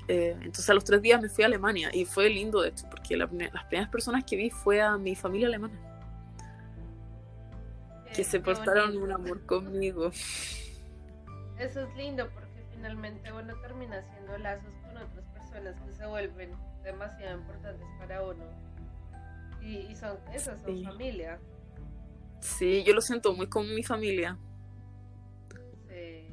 Eh, 0.06 0.36
entonces 0.42 0.68
a 0.68 0.74
los 0.74 0.84
tres 0.84 1.00
días 1.00 1.20
me 1.20 1.30
fui 1.30 1.44
a 1.44 1.46
Alemania 1.46 1.88
y 1.92 2.04
fue 2.04 2.28
lindo 2.28 2.60
de 2.60 2.68
hecho, 2.70 2.86
porque 2.90 3.16
las 3.16 3.28
primeras 3.28 3.88
personas 3.90 4.24
que 4.24 4.36
vi 4.36 4.50
fue 4.50 4.82
a 4.82 4.98
mi 4.98 5.14
familia 5.14 5.46
alemana, 5.46 5.78
que 8.14 8.22
se 8.22 8.40
portaron 8.40 8.96
un 8.96 9.12
amor 9.12 9.44
conmigo. 9.46 10.10
Eso 11.58 11.80
es 11.80 11.96
lindo 11.96 12.28
porque 12.32 12.43
finalmente 12.84 13.32
uno 13.32 13.54
termina 13.62 13.96
haciendo 13.96 14.36
lazos 14.36 14.74
con 14.82 14.98
otras 14.98 15.24
personas 15.32 15.74
que 15.80 15.92
se 15.92 16.06
vuelven 16.06 16.54
demasiado 16.82 17.38
importantes 17.38 17.86
para 17.98 18.22
uno. 18.22 18.44
Y, 19.62 19.96
son, 19.96 20.18
esas 20.34 20.60
son 20.60 20.84
familia. 20.84 21.38
Sí, 22.40 22.84
yo 22.84 22.92
lo 22.92 23.00
siento 23.00 23.32
muy 23.32 23.46
como 23.46 23.68
mi 23.68 23.82
familia. 23.82 24.36
Sí. 25.88 26.28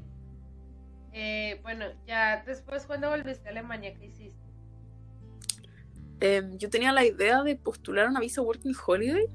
Eh, 1.13 1.59
bueno, 1.61 1.85
ya 2.05 2.43
después 2.45 2.85
cuando 2.85 3.09
volviste 3.09 3.47
a 3.47 3.51
Alemania, 3.51 3.93
¿qué 3.93 4.07
hiciste? 4.07 4.45
Em, 6.19 6.57
yo 6.57 6.69
tenía 6.69 6.91
la 6.91 7.05
idea 7.05 7.43
de 7.43 7.55
postular 7.55 8.09
una 8.09 8.19
visa 8.19 8.41
Working 8.41 8.75
Holiday, 8.85 9.27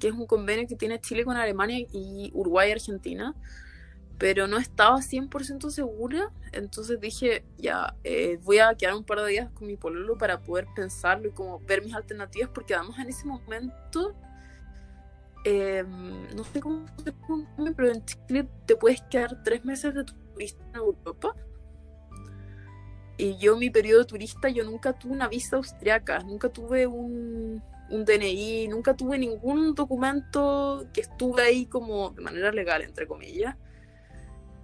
que 0.00 0.08
es 0.08 0.14
un 0.14 0.26
convenio 0.26 0.66
que 0.66 0.76
tiene 0.76 0.98
Chile 0.98 1.26
con 1.26 1.36
Alemania 1.36 1.86
y 1.92 2.30
Uruguay 2.32 2.70
y 2.70 2.72
Argentina 2.72 3.34
pero 4.18 4.48
no 4.48 4.58
estaba 4.58 5.00
100% 5.00 5.70
segura, 5.70 6.32
entonces 6.52 7.00
dije, 7.00 7.44
ya, 7.56 7.94
eh, 8.02 8.38
voy 8.42 8.58
a 8.58 8.74
quedar 8.74 8.94
un 8.94 9.04
par 9.04 9.20
de 9.20 9.30
días 9.30 9.50
con 9.52 9.68
mi 9.68 9.76
pololo 9.76 10.18
para 10.18 10.40
poder 10.40 10.66
pensarlo 10.74 11.28
y 11.28 11.30
como 11.30 11.60
ver 11.60 11.84
mis 11.84 11.94
alternativas, 11.94 12.50
porque 12.52 12.74
además 12.74 12.98
en 12.98 13.08
ese 13.08 13.26
momento, 13.26 14.16
em, 15.44 16.34
no 16.34 16.42
sé 16.44 16.60
cómo 16.60 16.86
se 17.04 17.14
pero 17.76 17.92
en 17.92 18.04
Chile 18.04 18.48
te 18.66 18.74
puedes 18.74 19.00
quedar 19.02 19.42
tres 19.44 19.64
meses 19.64 19.94
de 19.94 20.04
turista 20.04 20.64
en 20.70 20.76
Europa. 20.76 21.34
Y 23.16 23.36
yo, 23.38 23.56
mi 23.56 23.70
periodo 23.70 24.00
de 24.00 24.06
turista, 24.06 24.48
yo 24.48 24.64
nunca 24.64 24.92
tuve 24.92 25.12
una 25.12 25.28
visa 25.28 25.56
austriaca, 25.56 26.20
nunca 26.20 26.48
tuve 26.48 26.86
un, 26.86 27.62
un 27.90 28.04
DNI, 28.04 28.68
nunca 28.68 28.94
tuve 28.94 29.18
ningún 29.18 29.74
documento 29.74 30.86
que 30.92 31.00
estuve 31.02 31.42
ahí 31.42 31.66
como 31.66 32.10
de 32.10 32.22
manera 32.22 32.52
legal, 32.52 32.82
entre 32.82 33.06
comillas. 33.06 33.56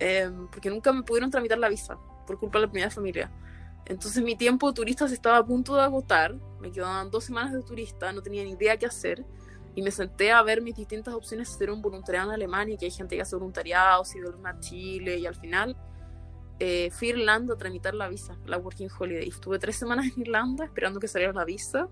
Em, 0.06 0.48
porque 0.48 0.68
nunca 0.68 0.92
me 0.92 1.02
pudieron 1.02 1.30
tramitar 1.30 1.56
la 1.56 1.70
visa 1.70 1.96
por 2.26 2.38
culpa 2.38 2.58
de 2.58 2.66
la 2.66 2.70
primera 2.70 2.90
familia. 2.90 3.32
Entonces 3.86 4.22
mi 4.22 4.36
tiempo 4.36 4.68
de 4.68 4.74
turista 4.74 5.08
se 5.08 5.14
estaba 5.14 5.38
a 5.38 5.46
punto 5.46 5.74
de 5.76 5.80
agotar, 5.80 6.34
me 6.60 6.70
quedaban 6.70 7.10
dos 7.10 7.24
semanas 7.24 7.54
de 7.54 7.62
turista, 7.62 8.12
no 8.12 8.20
tenía 8.20 8.44
ni 8.44 8.50
idea 8.50 8.76
qué 8.76 8.84
hacer 8.84 9.24
y 9.74 9.80
me 9.80 9.90
senté 9.90 10.30
a 10.30 10.42
ver 10.42 10.60
mis 10.60 10.76
distintas 10.76 11.14
opciones 11.14 11.48
de 11.48 11.54
hacer 11.54 11.70
un 11.70 11.80
voluntariado 11.80 12.28
en 12.28 12.34
Alemania, 12.34 12.76
que 12.76 12.84
hay 12.84 12.90
gente 12.90 13.16
que 13.16 13.22
hace 13.22 13.34
voluntariado, 13.34 14.04
si 14.04 14.20
volverme 14.20 14.50
a 14.50 14.60
Chile 14.60 15.16
y 15.16 15.24
al 15.24 15.36
final 15.36 15.74
eh, 16.58 16.90
fui 16.90 17.08
a 17.08 17.10
Irlanda 17.12 17.54
a 17.54 17.56
tramitar 17.56 17.94
la 17.94 18.06
visa, 18.06 18.36
la 18.44 18.58
Working 18.58 18.90
Holiday. 18.98 19.26
Estuve 19.26 19.58
tres 19.58 19.76
semanas 19.76 20.04
en 20.14 20.20
Irlanda 20.20 20.66
esperando 20.66 21.00
que 21.00 21.08
saliera 21.08 21.32
la 21.32 21.46
visa 21.46 21.88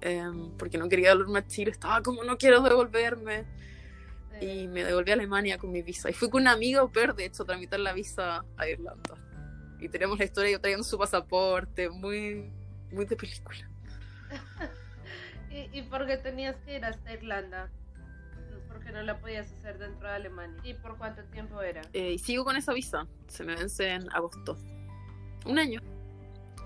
em, 0.00 0.50
porque 0.58 0.76
no 0.76 0.88
quería 0.88 1.14
volverme 1.14 1.38
a 1.38 1.46
Chile, 1.46 1.70
estaba 1.70 2.02
como 2.02 2.24
no 2.24 2.36
quiero 2.36 2.60
devolverme 2.62 3.46
y 4.40 4.68
me 4.68 4.84
devolví 4.84 5.10
a 5.10 5.14
Alemania 5.14 5.58
con 5.58 5.70
mi 5.70 5.82
visa. 5.82 6.10
Y 6.10 6.12
fui 6.12 6.30
con 6.30 6.42
un 6.42 6.48
amigo 6.48 6.90
per, 6.90 7.14
de 7.14 7.26
hecho, 7.26 7.42
a 7.42 7.46
tramitar 7.46 7.80
la 7.80 7.92
visa 7.92 8.44
a 8.56 8.68
Irlanda. 8.68 9.14
Y 9.78 9.88
tenemos 9.88 10.18
la 10.18 10.24
historia 10.24 10.50
yo 10.50 10.60
trayendo 10.60 10.84
su 10.84 10.98
pasaporte, 10.98 11.88
muy, 11.90 12.50
muy 12.92 13.04
de 13.04 13.16
película. 13.16 13.68
¿Y, 15.50 15.78
¿Y 15.78 15.82
por 15.82 16.06
qué 16.06 16.16
tenías 16.16 16.56
que 16.64 16.76
ir 16.76 16.84
hasta 16.84 17.12
Irlanda? 17.12 17.70
¿Por 18.68 18.80
qué 18.84 18.92
no 18.92 19.02
la 19.02 19.18
podías 19.18 19.50
hacer 19.52 19.78
dentro 19.78 20.08
de 20.08 20.14
Alemania? 20.14 20.60
¿Y 20.62 20.74
por 20.74 20.96
cuánto 20.96 21.24
tiempo 21.24 21.60
era? 21.60 21.82
Eh, 21.92 22.12
y 22.12 22.18
sigo 22.18 22.44
con 22.44 22.56
esa 22.56 22.72
visa. 22.72 23.06
Se 23.26 23.44
me 23.44 23.56
vence 23.56 23.88
en 23.88 24.10
agosto. 24.12 24.56
Un 25.44 25.58
año. 25.58 25.80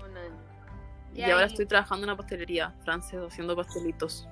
Un 0.07 0.17
año. 0.17 0.45
Y, 1.15 1.23
ahora 1.23 1.45
estoy 1.45 1.65
trabajando 1.65 2.05
en 2.05 2.11
una 2.11 2.17
pastelería 2.17 2.71
francesa 2.83 3.25
haciendo 3.25 3.55
pastelitos. 3.55 4.27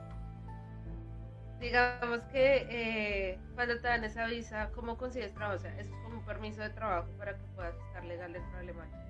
Digamos 1.63 2.19
que 2.31 2.67
eh, 2.69 3.39
cuando 3.55 3.75
te 3.77 3.87
dan 3.87 4.03
esa 4.03 4.25
visa, 4.27 4.69
¿cómo 4.75 4.97
consigues 4.97 5.33
trabajo? 5.33 5.57
O 5.57 5.61
sea, 5.61 5.71
eso 5.79 5.95
es 5.95 6.01
como 6.03 6.17
un 6.17 6.25
permiso 6.25 6.61
de 6.61 6.69
trabajo 6.69 7.07
para 7.17 7.37
que 7.37 7.43
puedas 7.55 7.73
estar 7.87 8.03
legal 8.03 8.33
dentro 8.33 8.51
de 8.51 8.59
Alemania. 8.59 9.07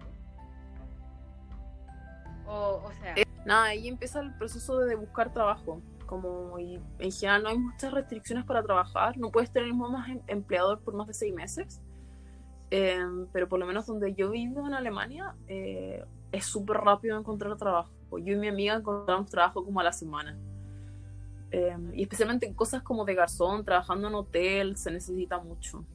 O, 2.45 2.83
o 2.85 2.91
sea. 3.01 3.15
Eh, 3.15 3.25
nada, 3.45 3.65
ahí 3.65 3.87
empieza 3.87 4.21
el 4.21 4.33
proceso 4.35 4.77
de 4.79 4.95
buscar 4.95 5.33
trabajo. 5.33 5.81
Como 6.05 6.59
y 6.59 6.79
en 6.99 7.11
general 7.11 7.43
no 7.43 7.49
hay 7.49 7.57
muchas 7.57 7.91
restricciones 7.91 8.45
para 8.45 8.61
trabajar, 8.61 9.17
no 9.17 9.31
puedes 9.31 9.51
tener 9.51 9.69
el 9.69 9.73
mismo 9.73 9.89
más 9.89 10.09
em, 10.09 10.21
empleador 10.27 10.79
por 10.81 10.93
más 10.93 11.07
de 11.07 11.13
seis 11.15 11.33
meses. 11.33 11.81
Em, 12.69 13.25
pero 13.31 13.49
por 13.49 13.59
lo 13.59 13.65
menos 13.65 13.87
donde 13.87 14.13
yo 14.13 14.29
vivo 14.29 14.67
en 14.67 14.75
Alemania 14.75 15.35
eh, 15.47 16.05
es 16.31 16.45
súper 16.45 16.77
rápido 16.77 17.17
encontrar 17.17 17.57
trabajo. 17.57 17.91
Yo 18.19 18.33
y 18.33 18.35
mi 18.35 18.47
amiga 18.47 18.75
encontramos 18.75 19.29
trabajo 19.31 19.65
como 19.65 19.79
a 19.79 19.83
la 19.83 19.91
semana. 19.91 20.37
Em, 21.53 21.93
y 21.93 22.01
especialmente 22.01 22.47
en 22.47 22.55
cosas 22.55 22.81
como 22.81 23.05
de 23.05 23.13
garzón, 23.13 23.63
trabajando 23.63 24.07
en 24.07 24.15
hotel, 24.15 24.75
se 24.75 24.89
necesita 24.89 25.37
mucho. 25.37 25.85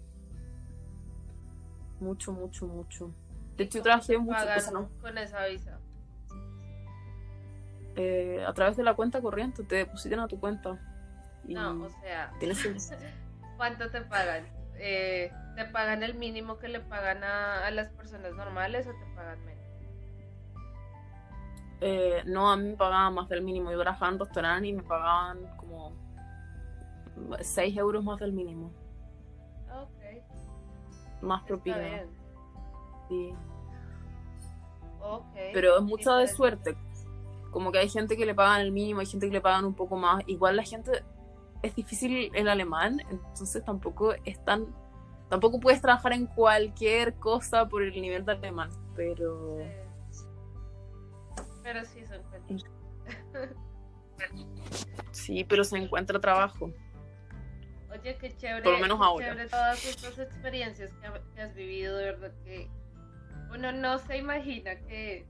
Mucho, 1.98 2.32
mucho, 2.32 2.68
mucho. 2.68 3.12
De 3.56 3.64
hecho, 3.64 3.78
yo 3.78 3.82
trabajé 3.82 4.16
mucho 4.18 4.38
¿no? 4.72 4.88
con 5.00 5.18
esa 5.18 5.44
visa. 5.46 5.80
Eh, 7.96 8.44
a 8.46 8.54
través 8.54 8.76
de 8.76 8.84
la 8.84 8.94
cuenta 8.94 9.20
corriente, 9.20 9.64
te 9.64 9.74
depositan 9.74 10.20
a 10.20 10.28
tu 10.28 10.38
cuenta. 10.38 10.78
no, 11.42 11.86
o 11.86 11.90
sea, 11.90 12.32
¿cuánto 13.56 13.90
te 13.90 14.02
pagan? 14.02 14.46
Eh, 14.76 15.32
¿Te 15.56 15.64
pagan 15.64 16.04
el 16.04 16.14
mínimo 16.14 16.60
que 16.60 16.68
le 16.68 16.78
pagan 16.78 17.24
a, 17.24 17.66
a 17.66 17.72
las 17.72 17.88
personas 17.88 18.32
normales 18.32 18.86
o 18.86 18.92
te 18.92 19.06
pagan 19.16 19.44
menos? 19.44 19.57
Eh, 21.80 22.22
no, 22.26 22.50
a 22.50 22.56
mí 22.56 22.70
me 22.70 22.76
pagaban 22.76 23.14
más 23.14 23.28
del 23.28 23.42
mínimo. 23.42 23.70
Yo 23.70 23.80
trabajaba 23.80 24.12
en 24.12 24.18
restaurante 24.18 24.68
y 24.68 24.72
me 24.72 24.82
pagaban 24.82 25.38
como 25.56 25.92
6 27.40 27.76
euros 27.76 28.04
más 28.04 28.18
del 28.20 28.32
mínimo. 28.32 28.72
Ok. 29.72 31.22
Más 31.22 31.42
propina. 31.44 32.04
Sí. 33.08 33.34
Okay. 35.00 35.50
Pero 35.52 35.78
es 35.78 35.82
mucha 35.82 36.16
de 36.16 36.28
suerte. 36.28 36.76
Como 37.50 37.72
que 37.72 37.78
hay 37.78 37.88
gente 37.88 38.16
que 38.16 38.26
le 38.26 38.34
pagan 38.34 38.60
el 38.60 38.72
mínimo, 38.72 39.00
hay 39.00 39.06
gente 39.06 39.26
que 39.26 39.32
le 39.32 39.40
pagan 39.40 39.64
un 39.64 39.74
poco 39.74 39.96
más. 39.96 40.22
Igual 40.26 40.56
la 40.56 40.64
gente 40.64 41.04
es 41.62 41.74
difícil 41.74 42.30
el 42.34 42.48
alemán, 42.48 43.00
entonces 43.10 43.64
tampoco 43.64 44.12
es 44.24 44.44
tan. 44.44 44.66
Tampoco 45.28 45.60
puedes 45.60 45.80
trabajar 45.80 46.12
en 46.12 46.26
cualquier 46.26 47.14
cosa 47.14 47.68
por 47.68 47.82
el 47.82 48.00
nivel 48.00 48.24
de 48.24 48.32
alemán, 48.32 48.70
pero. 48.94 49.58
Pero 51.68 51.84
sí 51.84 52.02
se 52.06 52.16
encuentra. 52.16 52.70
sí, 55.10 55.44
pero 55.44 55.64
se 55.64 55.76
encuentra 55.76 56.18
trabajo. 56.18 56.72
Oye, 57.90 58.16
qué 58.16 58.34
chévere. 58.34 58.62
Por 58.62 58.72
lo 58.72 58.78
menos 58.78 58.98
ahora. 59.02 59.26
Chévere 59.26 59.50
todas 59.50 59.84
estas 59.84 60.18
experiencias 60.18 60.94
que, 60.94 61.42
has 61.42 61.54
vivido, 61.54 61.98
de 61.98 62.04
verdad 62.12 62.32
que 62.42 62.70
uno 63.54 63.70
no 63.72 63.98
se 63.98 64.16
imagina 64.16 64.76
que, 64.76 65.26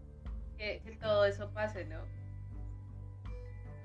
que, 0.57 0.97
todo 1.01 1.25
eso 1.25 1.51
pase, 1.51 1.87
¿no? 1.87 2.03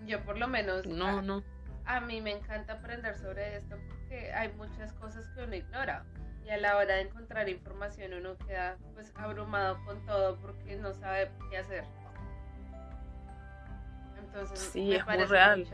Yo 0.06 0.24
por 0.24 0.38
lo 0.38 0.48
menos. 0.48 0.86
No, 0.86 1.24
no. 1.24 1.44
A 1.86 2.02
mí 2.02 2.22
me 2.22 2.34
encanta 2.34 2.74
aprender 2.74 3.18
sobre 3.18 3.58
esto 3.58 3.78
porque 3.88 4.32
hay 4.32 4.54
muchas 4.54 4.94
cosas 4.94 5.28
que 5.30 5.42
uno 5.42 5.56
ignora 5.56 6.06
y 6.46 6.52
a 6.52 6.58
la 6.58 6.78
hora 6.78 6.98
de 6.98 7.02
encontrar 7.02 7.50
información 7.50 8.14
uno 8.14 8.38
queda 8.46 8.78
pues 8.94 9.12
abrumado 9.16 9.84
con 9.86 10.06
todo 10.06 10.40
porque 10.40 10.76
no 10.76 10.94
sabe 10.94 11.32
qué 11.50 11.58
hacer. 11.58 12.03
Entonces, 14.34 14.60
sí, 14.72 14.94
es 14.94 15.06
muy 15.06 15.18
real. 15.26 15.68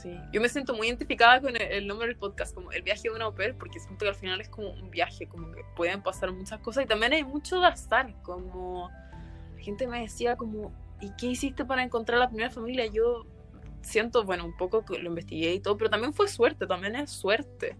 Sí, 0.00 0.16
yo 0.32 0.40
me 0.40 0.48
siento 0.48 0.74
muy 0.74 0.86
identificada 0.86 1.40
con 1.42 1.54
el, 1.56 1.86
nombre 1.86 2.06
del 2.06 2.16
podcast, 2.16 2.54
como 2.54 2.72
el 2.72 2.82
viaje 2.82 3.02
de 3.02 3.10
una 3.10 3.26
au 3.26 3.34
pair, 3.34 3.54
porque 3.54 3.80
siento 3.80 4.04
que 4.04 4.08
al 4.08 4.14
final 4.14 4.40
es 4.40 4.48
como 4.48 4.70
un 4.70 4.90
viaje, 4.90 5.26
como 5.26 5.52
que 5.52 5.62
pueden 5.76 6.02
pasar 6.02 6.32
muchas 6.32 6.58
cosas 6.60 6.84
y 6.84 6.86
también 6.86 7.12
hay 7.12 7.22
mucho 7.22 7.60
de 7.60 7.66
azar, 7.66 8.14
como 8.22 8.88
la 9.54 9.62
gente 9.62 9.86
me 9.86 10.00
decía 10.00 10.36
como, 10.36 10.72
¿y 11.02 11.10
qué 11.16 11.26
hiciste 11.26 11.66
para 11.66 11.82
encontrar 11.82 12.18
la 12.18 12.28
primera 12.28 12.48
familia? 12.48 12.86
Yo 12.86 13.26
siento, 13.82 14.24
bueno, 14.24 14.46
un 14.46 14.56
poco 14.56 14.86
que 14.86 14.98
lo 14.98 15.10
investigué 15.10 15.52
y 15.52 15.60
todo, 15.60 15.76
pero 15.76 15.90
también 15.90 16.14
fue 16.14 16.28
suerte, 16.28 16.66
también 16.66 16.96
es 16.96 17.10
suerte. 17.10 17.76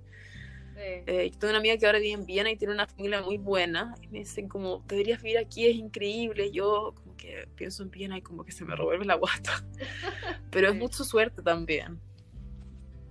Eh, 0.82 1.30
tengo 1.38 1.50
una 1.50 1.58
amiga 1.58 1.76
que 1.76 1.87
ahora 1.87 1.99
vive 1.99 2.12
en 2.12 2.26
Viena 2.26 2.50
y 2.50 2.56
tiene 2.56 2.75
una 2.75 2.87
familia 2.87 3.22
muy 3.22 3.38
buena. 3.38 3.94
Y 4.02 4.08
me 4.08 4.18
dicen 4.20 4.49
como, 4.49 4.82
deberías 4.87 5.22
vivir 5.22 5.38
aquí, 5.38 5.66
es 5.66 5.76
increíble. 5.76 6.50
Yo 6.50 6.94
como 6.94 7.16
que 7.16 7.49
pienso 7.56 7.82
en 7.82 7.90
Viena 7.90 8.18
y 8.18 8.22
como 8.22 8.44
que 8.44 8.52
se 8.52 8.64
me 8.64 8.75
revuelve 8.75 9.04
la 9.04 9.14
guata. 9.14 9.64
Pero 10.50 10.68
es 10.68 10.76
mucha 10.76 11.04
suerte 11.04 11.42
también. 11.42 12.00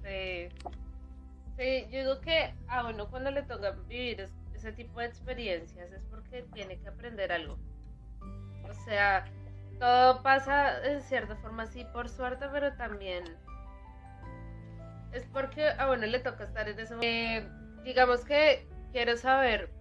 Sí. 0.03 0.49
Sí, 1.57 1.85
yo 1.91 1.99
digo 1.99 2.21
que 2.21 2.53
a 2.67 2.87
uno 2.87 3.09
cuando 3.09 3.31
le 3.31 3.43
toca 3.43 3.71
vivir 3.71 4.29
ese 4.55 4.71
tipo 4.71 4.99
de 4.99 5.07
experiencias 5.07 5.91
es 5.91 6.03
porque 6.09 6.45
tiene 6.53 6.79
que 6.79 6.87
aprender 6.87 7.31
algo. 7.31 7.57
O 8.69 8.73
sea, 8.85 9.25
todo 9.77 10.23
pasa 10.23 10.85
en 10.85 11.01
cierta 11.01 11.35
forma 11.37 11.63
así 11.63 11.85
por 11.91 12.07
suerte, 12.07 12.45
pero 12.51 12.73
también 12.75 13.23
es 15.11 15.25
porque 15.33 15.67
a 15.69 15.89
uno 15.91 16.05
le 16.05 16.19
toca 16.19 16.43
estar 16.43 16.67
en 16.69 16.79
ese 16.79 16.95
momento. 16.95 17.58
Digamos 17.83 18.25
que 18.25 18.67
quiero 18.91 19.17
saber, 19.17 19.71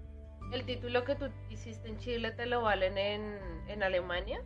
¿el 0.53 0.65
título 0.65 1.05
que 1.05 1.15
tú 1.15 1.27
hiciste 1.51 1.89
en 1.89 1.99
Chile 1.99 2.31
te 2.33 2.47
lo 2.47 2.63
valen 2.63 2.97
en, 2.99 3.39
en 3.69 3.83
Alemania? 3.83 4.43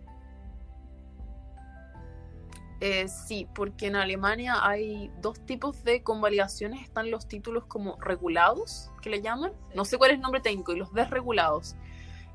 Eh, 2.81 3.07
sí, 3.07 3.47
porque 3.55 3.87
en 3.87 3.95
Alemania 3.95 4.57
hay 4.61 5.13
dos 5.21 5.39
tipos 5.47 5.85
de 5.85 6.03
convalidaciones. 6.03 6.83
Están 6.83 7.13
los 7.13 7.29
títulos 7.29 7.65
como 7.67 7.97
regulados, 8.01 8.91
que 9.01 9.09
le 9.09 9.23
llaman. 9.23 9.53
No 9.73 9.85
sé 9.85 9.99
cuál 9.99 10.11
es 10.11 10.17
el 10.17 10.23
nombre 10.23 10.41
técnico, 10.41 10.73
y 10.73 10.79
los 10.79 10.93
desregulados. 10.93 11.77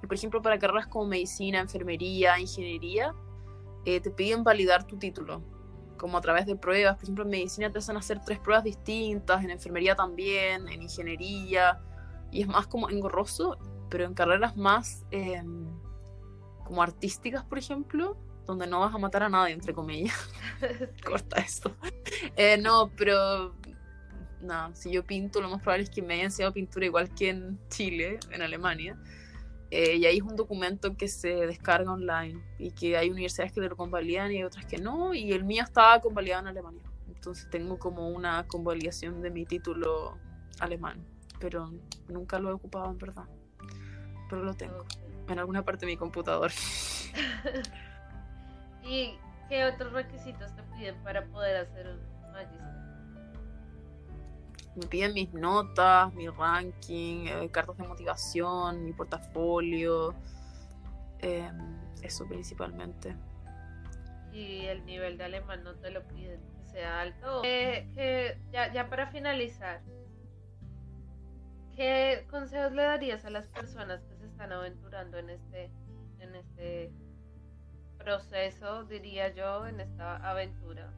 Y 0.02 0.08
por 0.08 0.16
ejemplo, 0.16 0.42
para 0.42 0.58
carreras 0.58 0.88
como 0.88 1.06
medicina, 1.06 1.60
enfermería, 1.60 2.40
ingeniería, 2.40 3.14
eh, 3.84 4.00
te 4.00 4.10
piden 4.10 4.46
validar 4.46 4.86
tu 4.88 4.98
título 4.98 5.42
como 5.98 6.18
a 6.18 6.22
través 6.22 6.46
de 6.46 6.56
pruebas. 6.56 6.96
Por 6.96 7.04
ejemplo, 7.04 7.24
en 7.24 7.32
medicina 7.32 7.72
te 7.72 7.80
hacen 7.80 7.98
hacer 7.98 8.20
tres 8.24 8.40
pruebas 8.40 8.64
distintas, 8.64 9.44
en 9.44 9.52
enfermería 9.52 9.96
también, 9.96 10.68
en 10.68 10.82
ingeniería, 10.82 11.82
y 12.32 12.42
es 12.42 12.48
más 12.48 12.68
como 12.68 12.90
engorroso, 12.90 13.58
pero 13.90 14.06
en 14.06 14.14
carreras 14.14 14.56
más 14.58 15.06
em, 15.12 15.68
como 16.64 16.82
artísticas, 16.82 17.44
por 17.44 17.58
ejemplo, 17.58 18.18
donde 18.46 18.68
no 18.68 18.80
vas 18.80 18.94
a 18.94 18.98
matar 18.98 19.24
a 19.24 19.30
nadie, 19.30 19.54
entre 19.54 19.74
comillas. 19.74 20.16
Corta 21.06 21.40
esto. 21.40 21.76
Eh, 22.36 22.58
no, 22.58 22.92
pero 22.96 23.56
nada, 24.42 24.76
si 24.76 24.92
yo 24.92 25.06
pinto, 25.06 25.42
lo 25.42 25.50
más 25.50 25.62
probable 25.62 25.84
es 25.84 25.90
que 25.90 26.02
me 26.02 26.16
haya 26.16 26.24
enseñado 26.24 26.54
pintura 26.54 26.86
igual 26.86 27.14
que 27.14 27.30
en 27.30 27.60
Chile, 27.70 28.20
en 28.32 28.42
Alemania. 28.42 28.98
Eh, 29.70 29.98
y 29.98 30.06
ahí 30.06 30.18
es 30.18 30.24
un 30.24 30.36
documento 30.36 30.96
que 30.96 31.08
se 31.08 31.46
descarga 31.46 31.92
online 31.92 32.42
y 32.58 32.72
que 32.72 32.98
hay 32.98 33.10
universidades 33.10 33.52
que 33.52 33.62
lo 33.62 33.76
convalidan 33.76 34.32
y 34.32 34.44
otras 34.44 34.66
que 34.66 34.78
no. 34.78 35.14
Y 35.14 35.34
el 35.34 35.44
mío 35.44 35.64
estaba 35.64 36.00
convalidado 36.00 36.44
en 36.44 36.48
Alemania. 36.48 36.84
Entonces 37.08 37.50
tengo 37.50 37.78
como 37.78 38.10
una 38.10 38.48
convalidación 38.48 39.22
de 39.22 39.30
mi 39.30 39.46
título 39.46 40.18
alemán. 40.60 41.06
Pero 41.40 41.72
nunca 42.08 42.40
lo 42.40 42.50
he 42.50 42.54
ocupado 42.54 42.90
en 42.90 42.98
verdad. 42.98 43.26
Pero 44.30 44.44
lo 44.44 44.54
tengo 44.54 44.86
en 45.28 45.40
alguna 45.40 45.64
parte 45.64 45.86
de 45.86 45.92
mi 45.92 45.98
computador. 45.98 46.52
¿Y 48.84 49.18
qué 49.50 49.66
otros 49.66 49.92
requisitos 49.92 50.56
te 50.56 50.64
piden 50.64 50.96
para 51.04 51.26
poder 51.26 51.58
hacer 51.58 51.88
un 51.88 52.32
magister? 52.32 52.87
Me 54.78 54.86
piden 54.86 55.14
mis 55.14 55.34
notas, 55.34 56.14
mi 56.14 56.28
ranking, 56.30 57.28
eh, 57.28 57.50
cartas 57.52 57.78
de 57.78 57.88
motivación, 57.88 58.86
mi 58.86 58.94
portafolio, 58.94 60.14
em, 61.20 61.78
eso 62.04 62.28
principalmente. 62.28 63.16
¿Y 64.32 64.66
el 64.66 64.86
nivel 64.86 65.18
de 65.18 65.24
alemán 65.24 65.64
no 65.64 65.74
te 65.76 65.90
lo 65.90 66.08
piden 66.08 66.40
que 66.54 66.66
sea 66.72 67.02
alto? 67.02 67.42
Eh, 67.44 68.38
ya, 68.52 68.72
ya 68.72 68.88
para 68.88 69.08
finalizar, 69.08 69.82
¿qué 71.76 72.28
consejos 72.30 72.72
le 72.72 72.84
darías 72.84 73.26
a 73.26 73.32
las 73.32 73.48
personas 73.48 74.04
que 74.04 74.16
se 74.16 74.28
están 74.28 74.52
aventurando 74.52 75.18
en 75.18 75.32
este, 75.32 75.72
en 76.20 76.36
este 76.36 76.92
proceso, 77.98 78.84
diría 78.84 79.34
yo, 79.34 79.66
en 79.66 79.80
esta 79.80 80.18
aventura? 80.18 80.94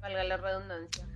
Valga 0.00 0.24
la 0.24 0.38
redundancia 0.38 1.11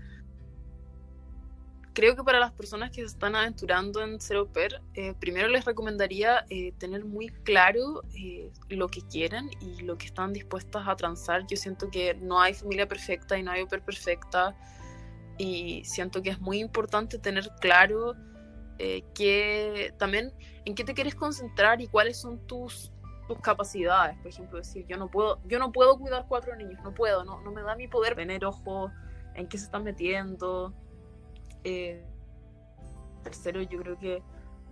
creo 1.96 2.14
que 2.14 2.22
para 2.22 2.38
las 2.38 2.52
personas 2.52 2.90
que 2.90 3.00
se 3.00 3.06
están 3.06 3.34
aventurando 3.34 4.02
en 4.02 4.20
ser 4.20 4.36
au 4.36 4.46
pair, 4.46 4.82
eh, 4.92 5.14
primero 5.18 5.48
les 5.48 5.64
recomendaría 5.64 6.44
eh, 6.50 6.72
tener 6.72 7.06
muy 7.06 7.28
claro 7.42 8.02
eh, 8.14 8.52
lo 8.68 8.88
que 8.88 9.00
quieren 9.00 9.48
y 9.62 9.80
lo 9.80 9.96
que 9.96 10.04
están 10.04 10.34
dispuestas 10.34 10.86
a 10.86 10.94
transar. 10.94 11.46
Yo 11.46 11.56
siento 11.56 11.90
que 11.90 12.12
no 12.14 12.38
hay 12.38 12.52
familia 12.52 12.86
perfecta 12.86 13.38
y 13.38 13.42
no 13.42 13.50
hay 13.50 13.62
au 13.62 13.68
pair 13.68 13.80
perfecta 13.80 14.54
y 15.38 15.82
siento 15.86 16.20
que 16.20 16.28
es 16.28 16.38
muy 16.38 16.58
importante 16.58 17.18
tener 17.18 17.50
claro 17.60 18.14
que 19.14 19.94
también 19.98 20.34
en 20.66 20.74
qué 20.74 20.84
te 20.84 20.92
quieres 20.92 21.14
concentrar 21.14 21.80
y 21.80 21.86
cuáles 21.86 22.20
son 22.20 22.46
tus 22.46 22.92
tus 23.26 23.40
capacidades. 23.40 24.18
Por 24.18 24.28
ejemplo, 24.28 24.58
decir, 24.58 24.84
yo 24.86 24.98
no 24.98 25.10
puedo, 25.10 25.40
yo 25.46 25.58
no 25.58 25.72
puedo 25.72 25.98
cuidar 25.98 26.26
cuatro 26.28 26.54
niños, 26.56 26.78
no 26.84 26.92
puedo, 26.92 27.24
no, 27.24 27.40
no 27.40 27.52
me 27.52 27.62
da 27.62 27.74
mi 27.74 27.88
poder 27.88 28.14
tener 28.14 28.44
ojo 28.44 28.90
en 29.34 29.48
qué 29.48 29.56
se 29.56 29.64
están 29.64 29.82
metiendo. 29.82 30.74
Eh, 31.68 32.00
tercero, 33.24 33.60
yo 33.60 33.80
creo 33.80 33.98
que 33.98 34.22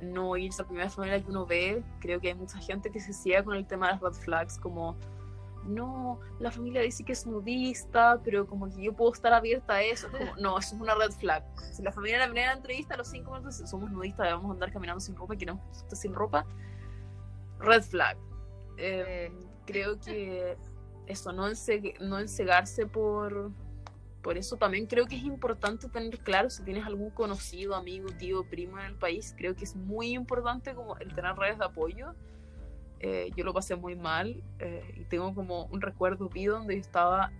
no 0.00 0.36
irse 0.36 0.62
a 0.62 0.64
la 0.64 0.68
primera 0.68 0.90
familia 0.90 1.20
que 1.20 1.28
uno 1.28 1.44
ve. 1.44 1.82
Creo 1.98 2.20
que 2.20 2.28
hay 2.28 2.34
mucha 2.34 2.58
gente 2.58 2.88
que 2.90 3.00
se 3.00 3.12
ciega 3.12 3.42
con 3.42 3.56
el 3.56 3.66
tema 3.66 3.86
de 3.86 3.92
las 3.94 4.00
red 4.00 4.12
flags, 4.12 4.58
como 4.58 4.96
no, 5.66 6.20
la 6.38 6.52
familia 6.52 6.82
dice 6.82 7.02
que 7.02 7.12
es 7.12 7.26
nudista, 7.26 8.20
pero 8.22 8.46
como 8.46 8.68
que 8.68 8.80
yo 8.80 8.92
puedo 8.92 9.12
estar 9.12 9.32
abierta 9.32 9.74
a 9.74 9.82
eso. 9.82 10.08
Como, 10.08 10.36
no, 10.36 10.56
eso 10.56 10.76
es 10.76 10.80
una 10.80 10.94
red 10.94 11.10
flag. 11.10 11.42
Si 11.72 11.82
la 11.82 11.90
familia 11.90 12.18
la 12.18 12.26
primera 12.26 12.52
entrevista 12.52 12.94
a 12.94 12.98
los 12.98 13.08
cinco 13.08 13.32
minutos 13.32 13.68
somos 13.68 13.90
nudistas, 13.90 14.28
a 14.28 14.34
andar 14.34 14.72
caminando 14.72 15.00
sin 15.00 15.16
ropa 15.16 15.34
y 15.34 15.38
queremos 15.38 15.62
estar 15.76 15.98
sin 15.98 16.14
ropa, 16.14 16.46
red 17.58 17.82
flag. 17.82 18.16
Eh, 18.76 19.32
creo 19.66 19.98
que 19.98 20.56
eso, 21.06 21.32
no, 21.32 21.48
no 22.00 22.18
encegarse 22.20 22.86
por, 22.86 23.50
por 24.24 24.36
eso 24.36 24.56
también 24.56 24.86
creo 24.86 25.06
que 25.06 25.16
es 25.16 25.22
importante 25.22 25.88
tener 25.88 26.18
claro 26.18 26.50
si 26.50 26.64
tienes 26.64 26.84
algún 26.84 27.10
conocido, 27.10 27.76
amigo, 27.76 28.08
tío, 28.18 28.42
primo 28.48 28.80
en 28.80 28.86
el 28.86 28.96
país. 28.96 29.34
Creo 29.36 29.54
que 29.54 29.62
es 29.62 29.76
muy 29.76 30.14
importante 30.14 30.74
como 30.74 30.96
el 30.96 31.14
tener 31.14 31.36
redes 31.36 31.58
de 31.58 31.66
apoyo 31.66 32.14
eh, 33.06 33.30
yo 33.36 33.44
lo 33.44 33.52
pasé 33.52 33.76
muy 33.76 33.96
mal 33.96 34.42
eh, 34.60 34.94
y 34.96 35.04
tengo 35.04 35.34
como 35.34 35.66
un 35.66 35.82
recuerdo 35.82 36.30
vivo 36.30 36.56
donde 36.56 36.76
yo 36.76 36.80
estaba 36.80 37.30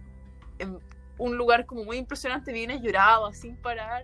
en 0.58 0.78
un 1.16 1.38
lugar 1.38 1.64
como 1.64 1.84
muy 1.84 1.96
impresionante, 1.96 2.52
vine, 2.52 2.82
lloraba 2.82 3.32
sin 3.32 3.56
parar 3.56 4.02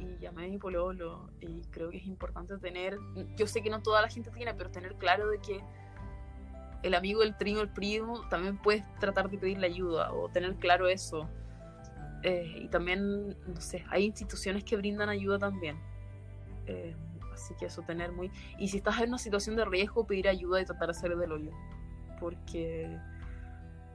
y 0.00 0.18
llamé 0.18 0.46
a 0.46 0.48
mi 0.48 0.58
pololo 0.58 1.30
y 1.40 1.60
creo 1.70 1.90
que 1.90 1.98
es 1.98 2.06
importante 2.06 2.58
tener, 2.58 2.98
yo 3.36 3.46
sé 3.46 3.62
que 3.62 3.70
no 3.70 3.82
toda 3.82 4.02
la 4.02 4.08
gente 4.08 4.32
tiene, 4.32 4.52
pero 4.54 4.68
tener 4.68 4.96
claro 4.96 5.28
de 5.28 5.38
que 5.38 5.62
el 6.84 6.94
amigo, 6.94 7.22
el 7.22 7.36
trino, 7.36 7.60
el 7.60 7.68
primo, 7.68 8.28
también 8.28 8.58
puedes 8.58 8.84
tratar 9.00 9.30
de 9.30 9.38
pedirle 9.38 9.66
ayuda 9.66 10.12
o 10.12 10.28
tener 10.28 10.54
claro 10.56 10.88
eso. 10.88 11.28
Eh, 12.22 12.60
y 12.62 12.68
también, 12.68 13.30
no 13.46 13.60
sé, 13.60 13.84
hay 13.90 14.04
instituciones 14.04 14.64
que 14.64 14.76
brindan 14.76 15.08
ayuda 15.08 15.38
también. 15.38 15.76
Así 17.34 17.54
que 17.56 17.66
eso 17.66 17.82
tener 17.82 18.12
muy... 18.12 18.30
Y 18.58 18.68
si 18.68 18.78
estás 18.78 19.00
en 19.00 19.08
una 19.08 19.18
situación 19.18 19.56
de 19.56 19.64
riesgo, 19.64 20.06
pedir 20.06 20.28
ayuda 20.28 20.60
y 20.60 20.64
tratar 20.64 20.88
de 20.88 20.92
hacer 20.92 21.16
del 21.16 21.32
hoyo. 21.32 21.50
Porque 22.20 22.96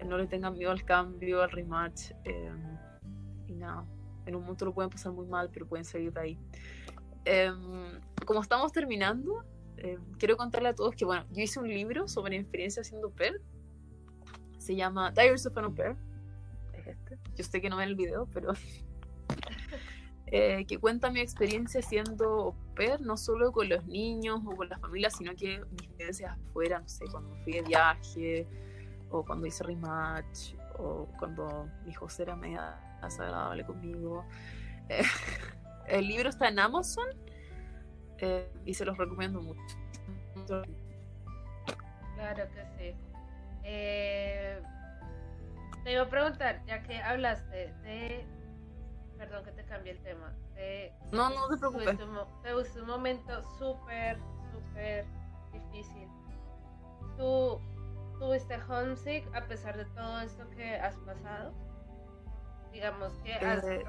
no 0.05 0.17
le 0.17 0.27
tengan 0.27 0.53
miedo 0.53 0.71
al 0.71 0.83
cambio, 0.83 1.41
al 1.41 1.49
rematch. 1.49 2.11
Em, 2.25 2.77
y 3.47 3.55
nada, 3.55 3.85
en 4.25 4.35
un 4.35 4.41
momento 4.43 4.65
lo 4.65 4.73
pueden 4.73 4.89
pasar 4.89 5.13
muy 5.13 5.25
mal, 5.25 5.49
pero 5.51 5.67
pueden 5.67 5.85
seguir 5.85 6.13
de 6.13 6.19
ahí. 6.19 6.39
Em, 7.25 7.99
como 8.25 8.41
estamos 8.41 8.71
terminando, 8.71 9.45
em, 9.81 10.01
quiero 10.17 10.37
contarle 10.37 10.69
a 10.69 10.75
todos 10.75 10.95
que, 10.95 11.05
bueno, 11.05 11.25
yo 11.31 11.41
hice 11.41 11.59
un 11.59 11.67
libro 11.67 12.07
sobre 12.07 12.31
mi 12.31 12.37
experiencia 12.37 12.81
haciendo 12.81 13.09
PER. 13.09 13.41
Se 14.57 14.75
llama 14.75 15.11
Diaries 15.11 15.45
of 15.45 15.57
an 15.57 15.73
Pair. 15.73 15.95
Es 16.73 16.87
este. 16.87 17.17
Yo 17.35 17.43
sé 17.43 17.61
que 17.61 17.69
no 17.69 17.77
ven 17.77 17.89
el 17.89 17.95
video, 17.95 18.27
pero 18.33 18.53
Eh, 20.31 20.65
que 20.67 20.77
cuenta 20.77 21.09
mi 21.09 21.21
experiencia 21.21 21.81
siendo 21.81 22.55
pair, 22.75 23.01
no 23.01 23.17
solo 23.17 23.51
con 23.51 23.67
los 23.67 23.83
niños 23.87 24.41
o 24.45 24.55
con 24.55 24.69
las 24.69 24.79
familias, 24.79 25.15
sino 25.17 25.35
que 25.35 25.59
mis 25.71 25.81
experiencias 25.81 26.37
afuera, 26.37 26.79
no 26.79 26.87
sé, 26.87 27.05
cuando 27.11 27.35
fui 27.43 27.53
de 27.53 27.63
viaje, 27.63 28.47
o 29.09 29.25
cuando 29.25 29.47
hice 29.47 29.63
rematch, 29.63 30.53
o 30.77 31.07
cuando 31.17 31.67
mi 31.83 31.93
José 31.95 32.23
era 32.23 32.35
media 32.35 32.79
desagradable 33.01 33.65
conmigo. 33.65 34.23
Eh, 34.89 35.01
el 35.87 36.07
libro 36.07 36.29
está 36.29 36.47
en 36.47 36.59
Amazon 36.59 37.07
eh, 38.21 38.51
y 38.65 38.73
se 38.73 38.85
los 38.85 38.97
recomiendo 38.97 39.41
mucho. 39.41 39.61
Claro 42.15 42.47
que 42.53 42.65
sí. 42.77 42.95
te 45.83 45.91
iba 45.91 46.03
a 46.03 46.09
preguntar, 46.09 46.63
ya 46.65 46.83
que 46.83 47.01
hablaste 47.01 47.73
de 47.83 48.25
perdón 49.19 49.43
que 49.43 49.51
te 49.51 49.65
cambie 49.65 49.91
el 49.91 49.99
tema. 49.99 50.33
no, 51.11 51.29
no 51.29 51.49
te 51.49 51.57
preocupes. 51.57 51.97
Te 52.41 52.53
gustó 52.53 52.81
un 52.81 52.87
momento 52.87 53.43
súper, 53.59 54.17
súper 54.51 55.05
difícil. 55.51 56.07
¿Tú 57.17 57.59
tuviste 58.17 58.57
homesick 58.67 59.27
a 59.35 59.45
pesar 59.47 59.77
de 59.77 59.85
todo 59.85 60.21
esto 60.21 60.49
que 60.51 60.75
has 60.75 60.95
pasado? 60.97 61.53
Digamos 62.71 63.13
que 63.23 63.33
has, 63.33 63.63
eh. 63.65 63.83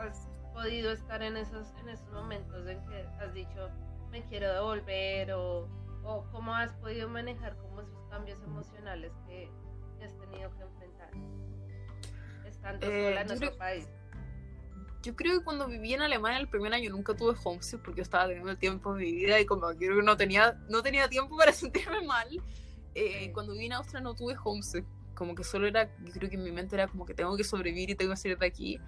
podido 0.53 0.93
estar 0.93 1.23
en 1.23 1.37
esos, 1.37 1.73
en 1.81 1.90
esos 1.90 2.11
momentos 2.11 2.66
en 2.66 2.83
que 2.88 3.07
has 3.21 3.33
dicho, 3.33 3.71
me 4.11 4.25
quiero 4.27 4.53
devolver 4.53 5.33
o, 5.33 5.68
o 6.05 6.25
cómo 6.33 6.55
has 6.55 6.73
podido 6.75 7.09
manejar 7.09 7.57
como 7.57 7.81
esos 7.81 8.03
cambios 8.11 8.42
emocionales 8.42 9.12
que, 9.27 9.51
has 10.05 10.16
tenido 10.18 10.51
que 10.57 10.62
enfrentar 10.62 11.11
estando 12.46 12.87
eh, 12.87 13.11
sola 13.11 13.20
en 13.20 13.27
nuestro 13.27 13.59
país 13.59 13.87
yo 15.03 15.16
creo 15.16 15.38
que 15.38 15.44
cuando 15.44 15.66
viví 15.66 15.94
en 15.94 16.03
Alemania 16.03 16.38
el 16.38 16.49
primer 16.49 16.75
año 16.75 16.90
nunca 16.90 17.14
tuve 17.14 17.35
homesick 17.42 17.81
porque 17.81 17.99
yo 17.99 18.03
estaba 18.03 18.27
teniendo 18.27 18.51
el 18.51 18.59
tiempo 18.59 18.94
de 18.94 19.05
mi 19.05 19.12
vida 19.12 19.40
y 19.40 19.46
como 19.46 19.68
que 19.77 19.88
no 19.88 20.16
tenía, 20.16 20.59
no 20.68 20.83
tenía 20.83 21.09
tiempo 21.09 21.37
para 21.37 21.53
sentirme 21.53 22.03
mal. 22.03 22.29
Eh, 22.94 23.31
cuando 23.33 23.53
viví 23.53 23.66
en 23.66 23.73
Austria 23.75 24.01
no 24.01 24.14
tuve 24.14 24.37
homesick, 24.42 24.85
como 25.14 25.35
que 25.35 25.44
solo 25.44 25.66
era, 25.66 25.88
yo 26.05 26.12
creo 26.12 26.29
que 26.29 26.37
en 26.37 26.42
mi 26.42 26.53
mente 26.53 26.75
era 26.77 26.88
como 26.88 27.07
que 27.07 27.14
tengo 27.14 27.37
que 27.37 27.44
sobrevivir 27.44 27.90
y 27.90 27.94
tengo 27.94 28.12
que 28.12 28.16
salir 28.16 28.38
de 28.38 28.46
aquí. 28.46 28.81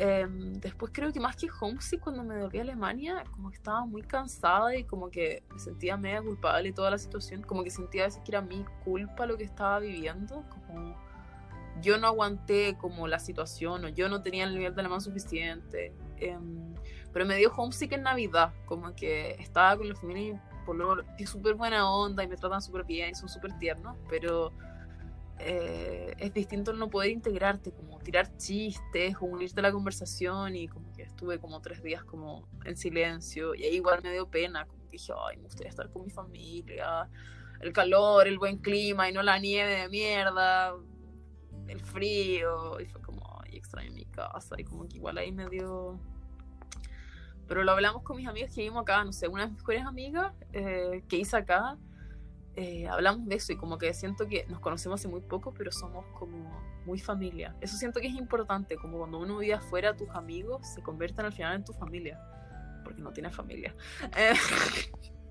Em, 0.00 0.52
después 0.60 0.92
creo 0.94 1.12
que 1.12 1.18
más 1.18 1.34
que 1.34 1.48
homesick 1.60 2.00
cuando 2.00 2.22
me 2.22 2.38
volví 2.38 2.58
a 2.58 2.62
Alemania, 2.62 3.24
como 3.32 3.50
que 3.50 3.56
estaba 3.56 3.84
muy 3.84 4.02
cansada 4.02 4.76
y 4.76 4.84
como 4.84 5.10
que 5.10 5.42
me 5.52 5.58
sentía 5.58 5.96
media 5.96 6.22
culpable 6.22 6.72
toda 6.72 6.92
la 6.92 6.98
situación, 6.98 7.42
como 7.42 7.64
que 7.64 7.70
sentía 7.70 8.02
a 8.02 8.06
veces 8.06 8.22
que 8.24 8.30
era 8.30 8.40
mi 8.40 8.64
culpa 8.84 9.26
lo 9.26 9.36
que 9.36 9.42
estaba 9.42 9.80
viviendo, 9.80 10.44
como 10.50 10.96
yo 11.82 11.98
no 11.98 12.06
aguanté 12.06 12.76
como 12.78 13.08
la 13.08 13.18
situación 13.18 13.84
o 13.84 13.88
yo 13.88 14.08
no 14.08 14.22
tenía 14.22 14.44
el 14.44 14.54
nivel 14.54 14.74
de 14.74 14.82
mano 14.84 15.00
suficiente. 15.00 15.92
Em, 16.18 16.74
pero 17.12 17.26
me 17.26 17.36
dio 17.36 17.52
homesick 17.52 17.92
en 17.92 18.02
Navidad, 18.04 18.52
como 18.66 18.94
que 18.94 19.32
estaba 19.40 19.76
con 19.76 19.88
la 19.88 19.96
familia 19.96 20.34
y 20.34 20.64
por 20.64 20.76
lo 20.76 21.04
que 21.16 21.26
súper 21.26 21.54
buena 21.54 21.90
onda 21.90 22.22
y 22.22 22.28
me 22.28 22.36
tratan 22.36 22.62
súper 22.62 22.84
bien 22.84 23.10
y 23.10 23.14
son 23.16 23.28
súper 23.28 23.58
tiernos, 23.58 23.96
pero 24.08 24.52
eh, 25.40 26.14
es 26.18 26.34
distinto 26.34 26.72
no 26.72 26.90
poder 26.90 27.10
integrarte, 27.10 27.72
como 27.72 27.98
tirar 27.98 28.36
chistes 28.36 29.16
unirte 29.20 29.60
a 29.60 29.62
la 29.62 29.72
conversación 29.72 30.56
y 30.56 30.68
como 30.68 30.92
que 30.92 31.02
estuve 31.02 31.38
como 31.38 31.60
tres 31.60 31.82
días 31.82 32.04
como 32.04 32.48
en 32.64 32.76
silencio 32.76 33.54
y 33.54 33.64
ahí 33.64 33.76
igual 33.76 34.00
me 34.02 34.12
dio 34.12 34.28
pena, 34.28 34.66
como 34.66 34.84
que 34.84 34.92
dije, 34.92 35.12
ay, 35.28 35.36
me 35.36 35.44
gustaría 35.44 35.70
estar 35.70 35.90
con 35.90 36.04
mi 36.04 36.10
familia, 36.10 37.08
el 37.60 37.72
calor, 37.72 38.26
el 38.26 38.38
buen 38.38 38.58
clima 38.58 39.08
y 39.08 39.12
no 39.12 39.22
la 39.22 39.38
nieve 39.38 39.72
de 39.72 39.88
mierda, 39.88 40.74
el 41.66 41.80
frío, 41.80 42.80
y 42.80 42.86
fue 42.86 43.00
como, 43.02 43.22
ay, 43.44 43.56
extraño 43.56 43.92
mi 43.92 44.04
casa, 44.06 44.56
y 44.58 44.64
como 44.64 44.88
que 44.88 44.96
igual 44.96 45.18
ahí 45.18 45.32
me 45.32 45.48
dio... 45.48 46.00
Pero 47.46 47.64
lo 47.64 47.72
hablamos 47.72 48.02
con 48.02 48.16
mis 48.18 48.28
amigas 48.28 48.54
que 48.54 48.60
vivimos 48.60 48.82
acá, 48.82 49.02
no 49.04 49.12
sé, 49.12 49.26
una 49.28 49.44
de 49.44 49.52
mis 49.52 49.58
mejores 49.58 49.84
amigas 49.84 50.34
eh, 50.52 51.02
que 51.08 51.16
hice 51.16 51.36
acá, 51.36 51.78
eh, 52.56 52.88
hablamos 52.88 53.26
de 53.26 53.36
eso 53.36 53.52
y 53.52 53.56
como 53.56 53.78
que 53.78 53.92
siento 53.94 54.26
que 54.26 54.44
nos 54.48 54.60
conocemos 54.60 55.00
hace 55.00 55.08
muy 55.08 55.20
poco, 55.20 55.52
pero 55.54 55.70
somos 55.70 56.04
como 56.18 56.60
muy 56.84 56.98
familia. 56.98 57.54
Eso 57.60 57.76
siento 57.76 58.00
que 58.00 58.08
es 58.08 58.14
importante, 58.14 58.76
como 58.76 58.98
cuando 58.98 59.18
uno 59.18 59.38
vive 59.38 59.54
afuera, 59.54 59.94
tus 59.94 60.08
amigos 60.10 60.66
se 60.66 60.82
convierten 60.82 61.26
al 61.26 61.32
final 61.32 61.56
en 61.56 61.64
tu 61.64 61.72
familia, 61.72 62.20
porque 62.84 63.02
no 63.02 63.12
tienes 63.12 63.34
familia. 63.34 63.74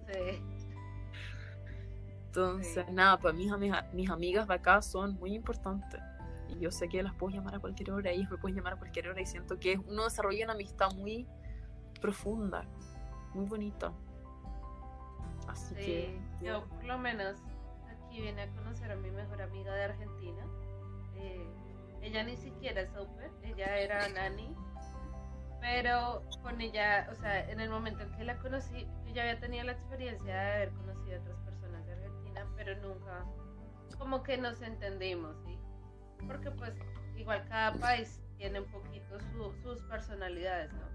sí. 0.07 0.43
Entonces, 2.27 2.85
nada, 2.91 3.17
pues 3.17 3.33
mis, 3.33 3.51
mis 3.93 4.09
amigas 4.09 4.47
de 4.47 4.53
acá 4.53 4.81
son 4.81 5.15
muy 5.15 5.33
importantes 5.33 5.99
y 6.49 6.59
yo 6.59 6.71
sé 6.71 6.87
que 6.87 7.01
las 7.03 7.13
puedo 7.13 7.35
llamar 7.35 7.55
a 7.55 7.59
cualquier 7.59 7.91
hora, 7.91 8.11
ellos 8.11 8.29
me 8.29 8.37
pueden 8.37 8.57
llamar 8.57 8.73
a 8.73 8.75
cualquier 8.77 9.09
hora 9.09 9.21
y 9.21 9.25
siento 9.25 9.59
que 9.59 9.77
uno 9.77 10.05
desarrolla 10.05 10.45
una 10.45 10.53
amistad 10.53 10.91
muy 10.93 11.27
profunda, 11.99 12.65
muy 13.33 13.45
bonita. 13.45 13.91
Así 15.47 15.75
que 15.75 16.19
yo 16.41 16.65
por 16.65 16.83
lo 16.83 16.97
menos 16.97 17.37
aquí 17.89 18.21
vine 18.21 18.43
a 18.43 18.47
conocer 18.51 18.91
a 18.91 18.95
mi 18.95 19.09
mejor 19.11 19.41
amiga 19.41 19.73
de 19.73 19.83
Argentina. 19.83 20.43
Eh, 21.15 21.47
ella 22.01 22.23
ni 22.23 22.37
siquiera 22.37 22.81
es 22.81 22.89
super, 22.91 23.31
ella 23.43 23.77
era 23.77 24.07
nani, 24.09 24.55
pero 25.59 26.21
con 26.41 26.61
ella, 26.61 27.07
o 27.11 27.15
sea, 27.15 27.49
en 27.49 27.59
el 27.59 27.69
momento 27.69 28.03
en 28.03 28.11
que 28.11 28.23
la 28.23 28.37
conocí, 28.37 28.87
yo 29.05 29.13
ya 29.13 29.23
había 29.23 29.39
tenido 29.39 29.63
la 29.63 29.71
experiencia 29.73 30.33
de 30.33 30.55
haber 30.55 30.69
conocido 30.73 31.17
a 31.17 31.21
otras 31.21 31.39
personas 31.39 31.85
de 31.85 31.93
Argentina, 31.93 32.45
pero 32.55 32.75
nunca, 32.81 33.25
como 33.97 34.21
que 34.23 34.37
nos 34.37 34.61
entendimos, 34.61 35.35
¿sí? 35.45 35.57
porque 36.25 36.51
pues 36.51 36.73
igual 37.15 37.45
cada 37.47 37.73
país 37.73 38.21
tiene 38.37 38.61
un 38.61 38.71
poquito 38.71 39.17
sus 39.63 39.81
personalidades, 39.83 40.71
¿no? 40.73 40.87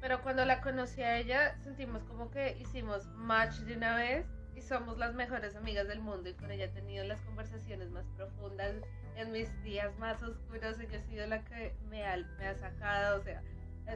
Pero 0.00 0.22
cuando 0.22 0.44
la 0.44 0.60
conocí 0.60 1.02
a 1.02 1.18
ella, 1.18 1.56
sentimos 1.62 2.02
como 2.04 2.30
que 2.30 2.56
hicimos 2.58 3.06
match 3.14 3.56
de 3.60 3.76
una 3.76 3.96
vez 3.96 4.26
y 4.54 4.62
somos 4.62 4.98
las 4.98 5.14
mejores 5.14 5.56
amigas 5.56 5.88
del 5.88 6.00
mundo 6.00 6.28
y 6.28 6.34
con 6.34 6.50
ella 6.50 6.66
he 6.66 6.68
tenido 6.68 7.04
las 7.04 7.20
conversaciones 7.22 7.90
más 7.90 8.06
profundas 8.16 8.74
en 9.16 9.32
mis 9.32 9.50
días 9.62 9.96
más 9.98 10.22
oscuros. 10.22 10.78
Ella 10.78 10.98
ha 10.98 11.02
sido 11.02 11.26
la 11.26 11.44
que 11.44 11.74
me 11.88 12.06
ha, 12.06 12.16
me 12.38 12.46
ha 12.46 12.54
sacado, 12.54 13.20
o 13.20 13.22
sea, 13.22 13.42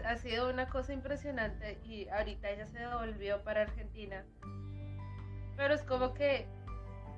ha 0.04 0.16
sido 0.16 0.50
una 0.50 0.68
cosa 0.68 0.92
impresionante 0.92 1.78
y 1.84 2.08
ahorita 2.08 2.50
ella 2.50 2.66
se 2.66 2.78
devolvió 2.78 3.42
para 3.42 3.62
Argentina. 3.62 4.24
Pero 5.56 5.74
es 5.74 5.82
como 5.82 6.14
que 6.14 6.46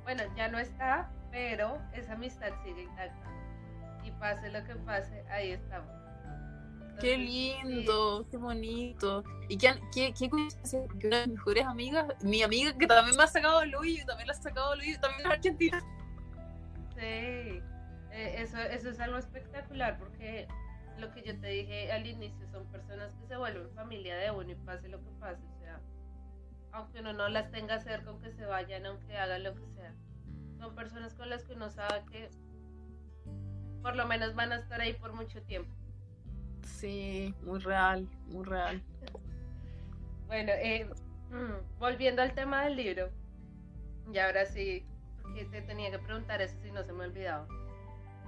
bueno, 0.05 0.23
ya 0.37 0.49
no 0.49 0.59
está, 0.59 1.11
pero 1.31 1.79
esa 1.93 2.15
amistad 2.15 2.51
sigue 2.65 2.83
intacta. 2.83 3.31
Y 4.05 4.11
pase 4.13 4.51
lo 4.51 4.65
que 4.65 4.75
pase, 4.77 5.25
ahí 5.31 5.53
estamos. 5.53 6.02
Qué 7.01 7.17
lindo, 7.17 8.27
qué 8.31 8.37
bonito. 8.37 9.25
Y 9.49 9.57
qué, 9.57 9.75
qué, 9.95 10.15
qué 10.19 10.31
coincidencia, 10.31 10.83
porque 10.87 11.07
una 11.07 11.21
de 11.21 11.27
mis 11.29 11.37
mejores 11.37 11.67
amigas, 11.67 12.07
mi 12.23 12.43
amiga 12.43 12.77
que 12.77 12.87
también 12.87 13.17
me 13.17 13.25
ha 13.25 13.27
sacado 13.27 13.65
Luis, 13.67 14.05
también 14.07 14.29
la 14.29 14.33
ha 14.33 14.37
sacado 14.37 14.75
Luis, 14.77 15.01
también 15.01 15.27
es 15.27 15.33
argentina. 15.33 15.81
Sí, 16.95 17.01
eh, 17.01 18.35
eso, 18.39 18.59
eso 18.59 18.91
es 18.91 19.01
algo 19.01 19.17
espectacular 19.19 19.99
porque 19.99 20.47
lo 20.99 21.11
que 21.13 21.23
yo 21.23 21.39
te 21.41 21.47
dije 21.49 21.91
al 21.93 22.07
inicio 22.07 22.47
son 22.51 22.67
personas 22.67 23.15
que 23.15 23.27
se 23.27 23.37
vuelven 23.37 23.71
familia 23.71 24.17
de 24.17 24.31
uno 24.31 24.51
y 24.51 24.55
pase 24.55 24.89
lo 24.89 25.03
que 25.03 25.11
pase, 25.19 25.43
o 25.43 25.59
sea, 25.61 25.81
aunque 26.73 27.01
uno 27.01 27.13
no 27.13 27.29
las 27.29 27.51
tenga 27.51 27.81
cerca, 27.81 28.11
aunque 28.11 28.33
se 28.33 28.47
vayan, 28.47 28.87
aunque 28.87 29.17
hagan 29.17 29.43
lo 29.43 29.55
que 29.55 29.67
sea, 29.75 29.95
son 30.59 30.75
personas 30.75 31.15
con 31.15 31.29
las 31.29 31.45
que 31.45 31.55
uno 31.55 31.71
sabe 31.71 32.05
que 32.11 32.31
por 33.83 33.97
lo 33.97 34.07
menos 34.07 34.35
van 34.35 34.53
a 34.53 34.57
estar 34.57 34.81
ahí 34.81 34.93
por 34.93 35.13
mucho 35.13 35.43
tiempo. 35.43 35.75
Sí, 36.63 37.35
muy 37.43 37.59
real, 37.61 38.09
muy 38.27 38.45
real. 38.45 38.83
bueno, 40.27 40.53
eh, 40.53 40.89
mm, 41.31 41.79
volviendo 41.79 42.23
al 42.23 42.35
tema 42.35 42.65
del 42.65 42.77
libro, 42.77 43.11
y 44.13 44.19
ahora 44.19 44.47
sí, 44.47 44.85
porque 45.23 45.45
te 45.47 45.63
tenía 45.63 45.91
que 45.91 45.99
preguntar 45.99 46.41
eso 46.43 46.57
si 46.63 46.71
no 46.71 46.83
se 46.85 46.93
me 46.93 47.05
olvidaba. 47.05 47.47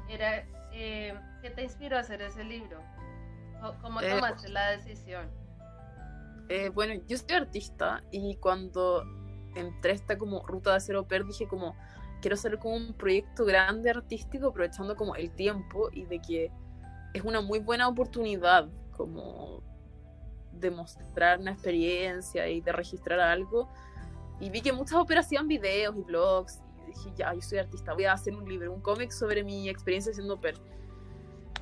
Era, 0.09 0.47
eh, 0.73 1.19
¿qué 1.43 1.51
te 1.51 1.63
inspiró 1.63 1.97
a 1.97 2.01
hacer 2.01 2.23
ese 2.23 2.45
libro? 2.45 2.81
¿Cómo 3.81 4.01
Eh, 4.03 4.09
tomaste 4.11 4.49
la 4.51 4.71
decisión? 4.73 5.31
Eh, 6.49 6.69
bueno, 6.69 6.95
yo 7.09 7.17
soy 7.17 7.37
artista 7.37 8.05
y 8.11 8.37
cuando 8.37 9.03
entré 9.55 9.93
a 9.93 9.95
esta 9.95 10.19
como 10.19 10.47
ruta 10.47 10.71
de 10.73 10.77
hacer 10.77 10.97
au 10.97 11.07
pair 11.07 11.25
dije 11.25 11.47
como 11.49 11.75
quiero 12.21 12.35
hacer 12.35 12.59
como 12.59 12.77
un 12.77 12.95
proyecto 12.95 13.45
grande 13.45 13.91
artístico 13.91 14.49
aprovechando 14.49 14.97
como 14.97 15.15
el 15.17 15.31
tiempo 15.35 15.89
y 15.93 16.05
de 16.07 16.21
que 16.21 16.53
es 17.15 17.23
una 17.25 17.41
muy 17.41 17.61
buena 17.61 17.89
oportunidad 17.89 18.69
como 18.91 19.63
de 20.53 20.71
mostrar 20.71 21.41
una 21.41 21.53
experiencia 21.53 22.47
y 22.49 22.61
de 22.61 22.73
registrar 22.73 23.21
algo 23.21 23.69
y 24.41 24.51
vi 24.51 24.61
que 24.61 24.73
muchas 24.73 24.99
óperas 24.99 25.25
hacían 25.25 25.49
videos 25.49 25.97
y 25.97 26.03
blogs 26.03 26.61
y 26.83 26.91
dije 26.91 27.13
ya, 27.17 27.33
yo 27.33 27.41
soy 27.41 27.59
artista, 27.59 27.95
voy 27.95 28.05
a 28.05 28.13
hacer 28.13 28.35
un 28.35 28.47
libro, 28.47 28.71
un 28.73 28.83
cómic 28.83 29.11
sobre 29.11 29.43
mi 29.43 29.69
experiencia 29.71 30.13
au 30.23 30.39
pair 30.39 30.61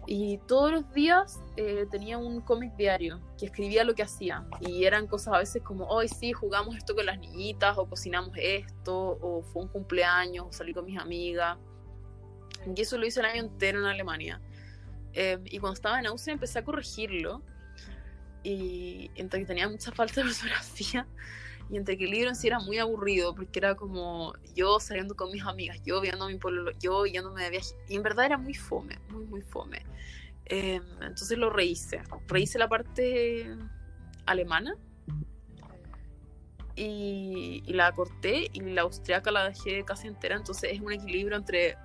y 0.07 0.39
todos 0.49 0.73
los 0.73 0.93
días 0.93 1.41
eh, 1.57 1.87
tenía 1.91 2.19
un 2.19 2.41
cómic 2.41 2.75
diario 2.75 3.21
que 3.39 3.47
escribía 3.47 3.85
lo 3.85 3.95
que 3.95 4.03
hacía. 4.03 4.45
Y 4.61 4.85
eran 4.85 5.07
cosas 5.07 5.35
a 5.35 5.39
veces 5.39 5.63
como, 5.63 5.87
hoy 5.87 6.09
sí, 6.09 6.33
jugamos 6.33 6.77
esto 6.77 6.95
con 6.95 7.07
las 7.07 7.19
niñitas, 7.19 7.79
o 7.79 7.89
cocinamos 7.89 8.35
esto, 8.37 9.19
o 9.21 9.43
fue 9.43 9.63
un 9.63 9.69
cumpleaños, 9.69 10.47
o 10.49 10.53
salí 10.53 10.75
con 10.75 10.85
mis 10.85 10.99
amigas. 10.99 11.57
Y 12.75 12.81
eso 12.81 12.99
lo 12.99 13.07
hice 13.07 13.21
el 13.21 13.27
año 13.27 13.43
entero 13.43 13.79
en 13.79 13.87
Alemania. 13.87 14.41
Eh, 15.15 15.39
y 15.45 15.59
cuando 15.59 15.75
estaba 15.75 15.99
en 16.01 16.07
Austria 16.07 16.35
empecé 16.35 16.59
a 16.59 16.65
corregirlo. 16.65 17.43
Y 18.43 19.11
entre 19.15 19.41
que 19.41 19.47
tenía 19.47 19.69
mucha 19.69 19.93
falta 19.93 20.23
de 20.23 20.29
ortografía, 20.31 21.07
y 21.71 21.77
entre 21.77 21.97
que 21.97 22.05
el 22.05 22.11
libro 22.11 22.29
en 22.29 22.37
sí 22.37 22.49
era 22.49 22.59
muy 22.59 22.79
aburrido, 22.79 23.35
porque 23.35 23.59
era 23.59 23.75
como 23.75 24.35
yo 24.55 24.81
saliendo 24.81 25.15
con 25.15 25.31
mis 25.31 25.43
amigas, 25.45 25.81
yo 25.85 26.01
viendo 26.01 26.27
mi 26.27 26.37
pueblo, 26.37 26.71
yo 26.79 27.07
yéndome 27.07 27.45
de 27.45 27.51
viaje, 27.51 27.75
y 27.89 27.97
en 27.97 28.03
verdad 28.03 28.27
era 28.27 28.37
muy 28.37 28.55
fome, 28.55 28.99
muy, 29.09 29.25
muy 29.25 29.43
fome. 29.43 29.83
Eh, 30.47 30.81
entonces 31.01 31.39
lo 31.39 31.51
rehice, 31.51 32.03
rehice 32.27 32.59
la 32.59 32.69
parte 32.69 33.57
alemana 34.27 34.75
y, 36.75 37.63
y 37.65 37.73
la 37.73 37.93
corté 37.93 38.51
y 38.53 38.61
la 38.61 38.83
austriaca 38.83 39.31
la 39.31 39.49
dejé 39.49 39.85
casi 39.85 40.09
entera, 40.09 40.37
entonces 40.37 40.73
es 40.73 40.81
un 40.81 40.93
equilibrio 40.93 41.37
entre 41.39 41.77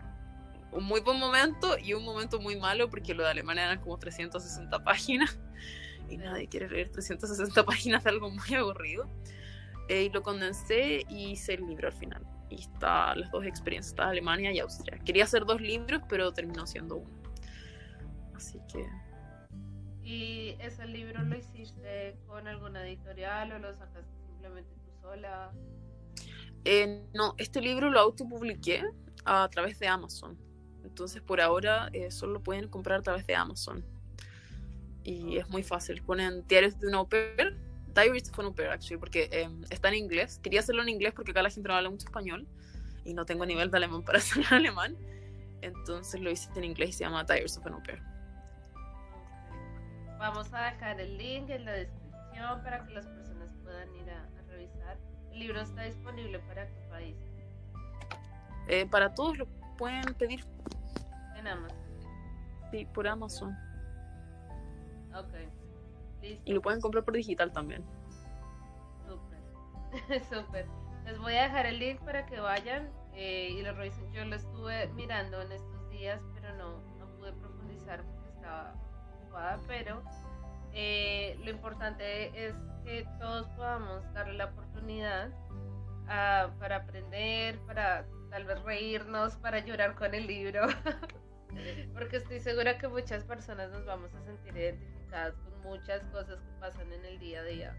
un 0.71 0.83
muy 0.83 0.99
buen 1.01 1.19
momento 1.19 1.77
y 1.77 1.93
un 1.93 2.03
momento 2.03 2.39
muy 2.39 2.55
malo, 2.55 2.89
porque 2.89 3.13
lo 3.13 3.23
de 3.23 3.29
Alemania 3.29 3.65
eran 3.65 3.81
como 3.81 3.97
360 3.97 4.83
páginas 4.83 5.39
y 6.09 6.17
nadie 6.17 6.47
quiere 6.47 6.69
leer 6.69 6.89
360 6.89 7.63
páginas 7.65 8.03
de 8.03 8.09
algo 8.09 8.29
muy 8.29 8.53
aburrido. 8.55 9.09
Eh, 9.89 10.03
y 10.03 10.09
lo 10.09 10.21
condensé 10.21 11.05
y 11.09 11.31
hice 11.31 11.53
el 11.53 11.65
libro 11.65 11.87
al 11.87 11.93
final. 11.93 12.25
Y 12.49 12.55
está 12.61 13.15
las 13.15 13.31
dos 13.31 13.45
experiencias, 13.45 13.91
está 13.91 14.09
Alemania 14.09 14.51
y 14.51 14.59
Austria. 14.59 14.99
Quería 14.99 15.23
hacer 15.23 15.45
dos 15.45 15.61
libros, 15.61 16.01
pero 16.09 16.33
terminó 16.33 16.67
siendo 16.67 16.97
uno. 16.97 17.17
Así 18.35 18.59
que 18.71 18.85
¿Y 20.03 20.55
ese 20.59 20.85
libro 20.87 21.21
lo 21.23 21.35
hiciste 21.35 22.17
con 22.27 22.47
alguna 22.47 22.87
editorial 22.87 23.51
o 23.51 23.59
lo 23.59 23.73
sacaste 23.73 24.09
simplemente 24.25 24.73
tú 24.85 24.91
sola? 25.01 25.51
eh, 26.63 27.05
no, 27.13 27.35
este 27.37 27.59
libro 27.59 27.89
lo 27.89 27.99
autopubliqué 27.99 28.83
a 29.25 29.49
través 29.49 29.79
de 29.79 29.87
Amazon. 29.87 30.37
Entonces 30.87 31.21
por 31.21 31.41
ahora 31.41 31.89
eh, 31.93 32.11
solo 32.11 32.33
lo 32.33 32.43
pueden 32.43 32.67
comprar 32.67 32.99
a 32.99 33.03
través 33.03 33.27
de 33.27 33.35
Amazon. 33.35 33.83
Y 35.03 35.37
es 35.37 35.49
muy 35.49 35.63
fácil. 35.63 36.01
Ponen 36.01 36.47
diarios 36.47 36.79
de 36.79 36.87
una 36.87 36.97
au 36.97 37.07
pair 37.07 37.57
Diaries 37.97 38.29
of 38.29 38.39
an 38.39 38.45
Au 38.45 38.53
Pair, 38.53 38.69
actually, 38.69 38.99
porque 38.99 39.27
eh, 39.31 39.49
está 39.71 39.87
en 39.87 39.95
inglés. 39.95 40.39
Quería 40.43 40.59
hacerlo 40.59 40.83
en 40.83 40.89
inglés 40.89 41.13
porque 41.15 41.31
acá 41.31 41.41
la 41.41 41.49
gente 41.49 41.67
no 41.67 41.75
habla 41.75 41.89
mucho 41.89 42.05
español 42.05 42.47
y 43.03 43.15
no 43.15 43.25
tengo 43.25 43.43
nivel 43.45 43.71
de 43.71 43.77
alemán 43.77 44.03
para 44.05 44.19
hacerlo 44.19 44.43
en 44.51 44.53
alemán. 44.53 44.97
Entonces 45.61 46.21
lo 46.21 46.29
hice 46.29 46.49
en 46.55 46.63
inglés 46.63 46.89
y 46.89 46.93
se 46.93 46.99
llama 47.05 47.23
Diaries 47.23 47.57
of 47.57 47.65
an 47.65 47.73
Au 47.73 47.83
Pair. 47.83 48.01
Vamos 50.19 50.53
a 50.53 50.71
dejar 50.71 50.99
el 50.99 51.17
link 51.17 51.49
en 51.49 51.65
la 51.65 51.71
descripción 51.73 52.63
para 52.63 52.85
que 52.85 52.93
las 52.93 53.07
personas 53.07 53.51
puedan 53.63 53.95
ir 53.95 54.09
a, 54.11 54.23
a 54.23 54.41
revisar. 54.47 54.97
El 55.31 55.39
libro 55.39 55.61
está 55.61 55.83
disponible 55.83 56.39
para 56.39 56.67
qué 56.67 56.81
país? 56.89 57.15
Eh, 58.67 58.85
para 58.85 59.13
todos 59.13 59.37
lo 59.37 59.47
pueden 59.77 60.13
pedir 60.15 60.43
En 61.47 61.53
Amazon. 61.59 61.77
sí, 62.71 62.85
por 62.93 63.07
Amazon 63.07 63.57
Ok. 65.15 65.33
Listo. 66.21 66.43
y 66.45 66.53
lo 66.53 66.61
pueden 66.61 66.81
comprar 66.81 67.03
por 67.03 67.13
digital 67.15 67.51
también. 67.53 67.83
Súper. 69.07 70.21
Súper. 70.29 70.65
Les 71.05 71.17
voy 71.19 71.33
a 71.35 71.43
dejar 71.43 71.65
el 71.67 71.79
link 71.79 71.99
para 72.01 72.25
que 72.25 72.39
vayan 72.39 72.89
eh, 73.13 73.49
y 73.51 73.61
lo 73.63 73.73
revisen. 73.73 74.11
Yo 74.11 74.25
lo 74.25 74.35
estuve 74.35 74.87
mirando 74.89 75.41
en 75.41 75.51
estos 75.53 75.89
días, 75.89 76.21
pero 76.33 76.53
no, 76.55 76.79
no 76.99 77.05
pude 77.17 77.31
profundizar 77.33 78.03
porque 78.03 78.29
estaba 78.29 78.73
ocupada. 79.21 79.59
Pero 79.67 80.03
eh, 80.73 81.39
lo 81.43 81.49
importante 81.49 82.47
es 82.47 82.53
que 82.83 83.07
todos 83.19 83.47
podamos 83.49 84.03
darle 84.13 84.33
la 84.33 84.45
oportunidad 84.45 85.29
a- 86.09 86.49
para 86.59 86.77
aprender, 86.77 87.57
para 87.61 88.05
tal 88.29 88.43
vez 88.45 88.61
reírnos, 88.63 89.35
para 89.37 89.59
llorar 89.59 89.95
con 89.95 90.13
el 90.13 90.27
libro. 90.27 90.67
porque 91.93 92.17
estoy 92.17 92.39
segura 92.39 92.77
que 92.77 92.87
muchas 92.87 93.23
personas 93.23 93.71
nos 93.71 93.85
vamos 93.85 94.13
a 94.13 94.23
sentir 94.23 94.55
identificadas 94.55 95.35
con 95.35 95.61
muchas 95.61 96.03
cosas 96.05 96.39
que 96.39 96.59
pasan 96.59 96.91
en 96.93 97.05
el 97.05 97.19
día 97.19 97.41
a 97.41 97.43
día. 97.43 97.75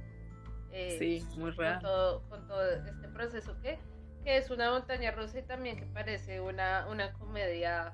Eh, 0.70 0.96
Sí, 0.98 1.26
muy 1.38 1.50
con 1.54 1.64
real. 1.64 1.80
todo, 1.80 2.22
con 2.28 2.46
todo 2.46 2.70
este 2.70 3.08
proceso 3.08 3.56
que, 3.62 3.78
que 4.24 4.36
es 4.36 4.50
una 4.50 4.70
montaña 4.70 5.10
rusa 5.12 5.38
y 5.38 5.42
también 5.42 5.76
que 5.78 5.86
parece 5.86 6.40
una, 6.40 6.86
una 6.88 7.12
comedia 7.14 7.92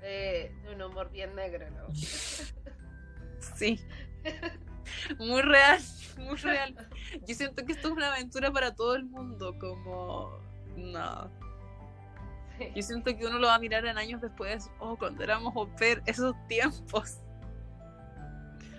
de, 0.00 0.54
de 0.62 0.74
un 0.74 0.82
humor 0.82 1.10
bien 1.10 1.34
negro, 1.34 1.68
¿no? 1.70 1.86
Sí. 3.56 3.78
Muy 5.18 5.42
real, 5.42 5.80
muy 6.16 6.36
real. 6.36 6.74
Yo 7.28 7.34
siento 7.34 7.64
que 7.64 7.72
esto 7.72 7.88
es 7.88 7.94
una 7.94 8.12
aventura 8.14 8.50
para 8.50 8.74
todo 8.74 8.96
el 8.96 9.04
mundo, 9.04 9.54
como 9.58 10.38
no. 10.76 11.30
Sí. 12.58 12.72
Yo 12.74 12.82
siento 12.82 13.16
que 13.16 13.26
uno 13.26 13.38
lo 13.38 13.48
va 13.48 13.56
a 13.56 13.58
mirar 13.58 13.84
en 13.86 13.98
años 13.98 14.20
después, 14.20 14.70
oh, 14.78 14.96
cuando 14.96 15.22
éramos 15.24 15.54
au 15.56 15.66
pair, 15.76 16.02
esos 16.06 16.34
tiempos. 16.46 17.18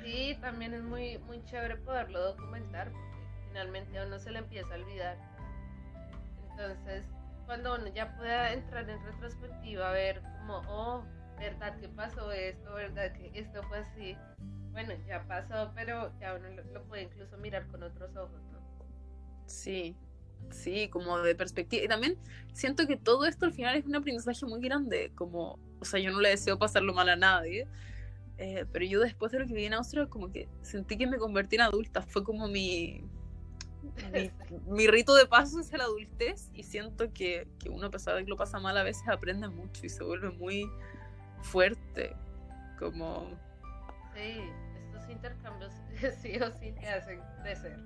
Sí, 0.04 0.38
también 0.40 0.74
es 0.74 0.84
muy, 0.84 1.18
muy 1.20 1.44
chévere 1.46 1.78
poderlo 1.78 2.22
documentar 2.22 2.92
porque 2.92 3.28
finalmente 3.48 3.98
a 3.98 4.06
uno 4.06 4.20
se 4.20 4.32
le 4.32 4.40
empieza 4.40 4.74
a 4.74 4.78
olvidar. 4.78 5.18
Entonces, 6.52 7.04
cuando 7.46 7.76
uno 7.76 7.88
ya 7.88 8.16
pueda 8.16 8.54
entrar 8.54 8.90
en 8.90 9.04
retrospectiva, 9.04 9.92
ver 9.92 10.22
como, 10.40 10.62
oh, 10.68 11.04
verdad 11.38 11.78
que 11.80 11.90
pasó 11.90 12.32
esto, 12.32 12.74
verdad 12.76 13.12
que 13.14 13.32
esto 13.34 13.62
fue 13.64 13.80
así. 13.80 14.18
Bueno, 14.72 14.94
ya 15.08 15.24
pasó, 15.28 15.72
pero 15.74 16.12
ya 16.20 16.36
uno 16.36 16.50
lo, 16.50 16.64
lo 16.66 16.84
puede 16.84 17.04
incluso 17.04 17.38
mirar 17.38 17.68
con 17.68 17.84
otros 17.84 18.16
ojos, 18.16 18.42
¿no? 18.52 18.60
Sí, 19.48 19.98
sí, 20.52 20.88
como 20.90 21.20
de 21.20 21.36
perspectiva. 21.36 21.84
Y 21.84 21.88
también 21.88 22.18
siento 22.54 22.88
que 22.88 22.98
todo 22.98 23.26
esto 23.26 23.46
al 23.46 23.54
final 23.54 23.76
es 23.76 23.86
un 23.86 23.96
aprendizaje 23.96 24.46
muy 24.46 24.62
grande, 24.62 25.12
como, 25.16 25.60
o 25.80 25.86
sea, 25.86 26.00
yo 26.00 26.12
no 26.12 26.22
le 26.22 26.30
deseo 26.30 26.58
pasarlo 26.58 26.94
mal 26.94 27.10
a 27.10 27.16
nadie, 27.16 27.68
eh, 28.38 28.66
pero 28.72 28.86
yo 28.86 29.00
después 29.00 29.32
de 29.32 29.40
lo 29.40 29.48
que 29.48 29.54
viví 29.54 29.66
en 29.66 29.74
Austria, 29.74 30.08
como 30.08 30.32
que 30.32 30.48
sentí 30.62 30.98
que 30.98 31.08
me 31.08 31.18
convertí 31.18 31.56
en 31.56 31.62
adulta, 31.64 32.02
fue 32.02 32.24
como 32.24 32.48
mi, 32.48 33.04
mi, 34.12 34.32
mi 34.68 34.88
rito 34.88 35.16
de 35.16 35.26
paso 35.26 35.60
hacia 35.60 35.78
la 35.78 35.86
adultez 35.86 36.50
y 36.54 36.64
siento 36.64 37.14
que, 37.14 37.48
que 37.60 37.70
uno 37.70 37.88
a 37.88 37.92
pesar 37.92 38.16
de 38.16 38.24
que 38.24 38.30
lo 38.30 38.38
pasa 38.38 38.60
mal 38.60 38.78
a 38.78 38.84
veces 38.84 39.08
aprende 39.08 39.48
mucho 39.48 39.86
y 39.86 39.90
se 39.90 40.04
vuelve 40.04 40.32
muy 40.32 40.70
fuerte, 41.42 42.16
como, 42.78 43.38
Sí, 44.16 44.40
estos 44.86 45.10
intercambios 45.10 45.74
sí 46.22 46.38
o 46.38 46.52
sí 46.54 46.72
te 46.72 46.88
hacen 46.88 47.20
crecer. 47.42 47.78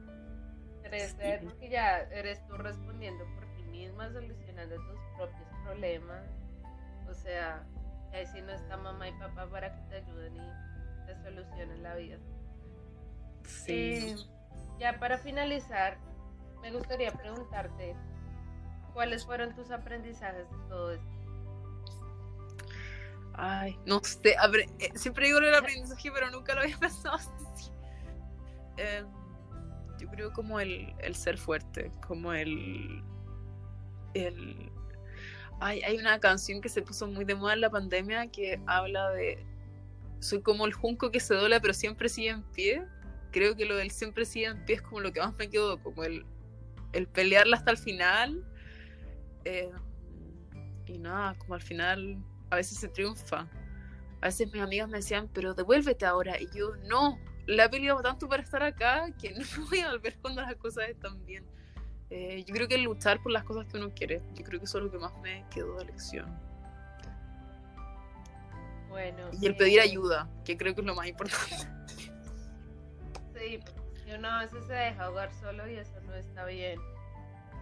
Crecer 0.83 1.39
Sí. 1.39 1.45
porque 1.45 1.69
ya 1.69 1.99
eres 2.11 2.45
tú 2.47 2.57
respondiendo 2.57 3.23
por 3.35 3.45
ti 3.55 3.63
misma 3.63 4.11
solucionando 4.11 4.75
tus 4.75 4.99
propios 5.17 5.47
problemas. 5.63 6.23
O 7.09 7.13
sea, 7.13 7.63
ahí 8.13 8.25
sí 8.27 8.41
no 8.41 8.51
está 8.51 8.77
mamá 8.77 9.07
y 9.09 9.11
papá 9.13 9.47
para 9.47 9.73
que 9.75 9.81
te 9.89 9.95
ayuden 9.97 10.35
y 10.35 11.05
te 11.05 11.15
solucionen 11.23 11.83
la 11.83 11.95
vida. 11.95 12.17
Sí. 13.45 13.73
Eh, 13.73 14.15
ya 14.79 14.99
para 14.99 15.17
finalizar, 15.17 15.97
me 16.61 16.71
gustaría 16.71 17.11
preguntarte, 17.11 17.95
¿cuáles 18.93 19.25
fueron 19.25 19.53
tus 19.55 19.71
aprendizajes 19.71 20.49
de 20.49 20.57
todo 20.67 20.93
esto? 20.93 21.05
Ay, 23.33 23.79
no 23.85 24.01
sé, 24.03 24.35
eh, 24.79 24.91
siempre 24.95 25.27
digo 25.27 25.39
el 25.39 25.55
aprendizaje, 25.55 26.11
pero 26.11 26.29
nunca 26.29 26.53
lo 26.55 26.61
había 26.61 26.77
pensado 26.79 27.15
así. 27.15 27.71
Eh, 28.77 29.03
yo 29.99 30.07
creo 30.09 30.31
como 30.31 30.59
el, 30.59 30.93
el 30.99 31.15
ser 31.15 31.38
fuerte, 31.38 31.91
como 32.07 32.33
el, 32.33 33.03
el... 34.13 34.71
Ay, 35.59 35.81
hay 35.81 35.97
una 35.97 36.19
canción 36.19 36.62
que 36.62 36.69
se 36.69 36.81
puso 36.81 37.05
muy 37.07 37.25
de 37.25 37.35
moda 37.35 37.53
en 37.53 37.62
la 37.62 37.69
pandemia 37.69 38.27
que 38.27 38.62
habla 38.65 39.09
de... 39.12 39.45
Soy 40.19 40.41
como 40.41 40.65
el 40.65 40.73
junco 40.73 41.12
que 41.12 41.19
se 41.19 41.33
dobla 41.33 41.59
pero 41.59 41.73
siempre 41.73 42.09
sigue 42.09 42.29
en 42.29 42.43
pie. 42.51 42.85
Creo 43.31 43.55
que 43.55 43.65
lo 43.65 43.75
del 43.75 43.91
siempre 43.91 44.25
sigue 44.25 44.47
en 44.47 44.65
pie 44.65 44.75
es 44.75 44.81
como 44.81 45.01
lo 45.01 45.12
que 45.12 45.19
más 45.19 45.35
me 45.35 45.49
quedó, 45.49 45.81
como 45.81 46.03
el, 46.03 46.25
el 46.93 47.07
pelearla 47.07 47.57
hasta 47.57 47.71
el 47.71 47.77
final. 47.77 48.43
Eh, 49.45 49.71
y 50.85 50.97
nada, 50.97 51.35
como 51.38 51.55
al 51.55 51.62
final 51.62 52.17
a 52.49 52.55
veces 52.55 52.79
se 52.79 52.88
triunfa. 52.88 53.47
A 54.21 54.25
veces 54.25 54.51
mis 54.51 54.62
amigas 54.62 54.89
me 54.89 54.97
decían, 54.97 55.29
pero 55.33 55.53
devuélvete 55.53 56.05
ahora. 56.05 56.39
Y 56.39 56.49
yo, 56.53 56.75
no, 56.88 57.17
la 57.49 57.67
peleado 57.67 58.01
tanto 58.01 58.29
para 58.29 58.43
estar 58.43 58.62
acá 58.62 59.09
que 59.19 59.31
no 59.33 59.45
voy 59.67 59.79
a 59.79 59.91
volver 59.91 60.17
cuando 60.21 60.41
las 60.41 60.55
cosas 60.55 60.89
están 60.89 61.25
bien. 61.25 61.45
Eh, 62.12 62.43
yo 62.45 62.53
creo 62.53 62.67
que 62.67 62.77
luchar 62.77 63.21
por 63.21 63.31
las 63.31 63.43
cosas 63.43 63.65
que 63.67 63.77
uno 63.77 63.91
quiere, 63.93 64.21
yo 64.33 64.43
creo 64.43 64.59
que 64.59 64.65
eso 64.65 64.77
es 64.79 64.83
lo 64.85 64.91
que 64.91 64.97
más 64.97 65.15
me 65.21 65.45
quedó 65.49 65.77
de 65.77 65.85
lección. 65.85 66.27
Bueno. 68.88 69.29
Y 69.39 69.45
el 69.45 69.55
pedir 69.55 69.79
eh, 69.79 69.83
ayuda, 69.83 70.27
que 70.43 70.57
creo 70.57 70.73
que 70.73 70.81
es 70.81 70.88
lo 70.88 70.95
más 70.95 71.07
importante. 71.07 71.55
Sí, 73.39 73.57
porque 73.57 74.15
uno 74.17 74.27
a 74.27 74.39
veces 74.39 74.65
se 74.65 74.73
deja 74.73 75.05
ahogar 75.05 75.31
solo 75.31 75.65
y 75.69 75.75
eso 75.75 75.97
no 76.01 76.13
está 76.13 76.43
bien. 76.43 76.77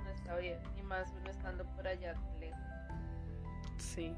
No 0.03 0.09
está 0.09 0.35
bien. 0.37 0.57
Y 0.75 0.81
más 0.81 1.07
uno 1.21 1.29
estando 1.29 1.63
por 1.75 1.87
allá 1.87 2.15
lejos. 2.39 2.59
Sí. 3.77 4.11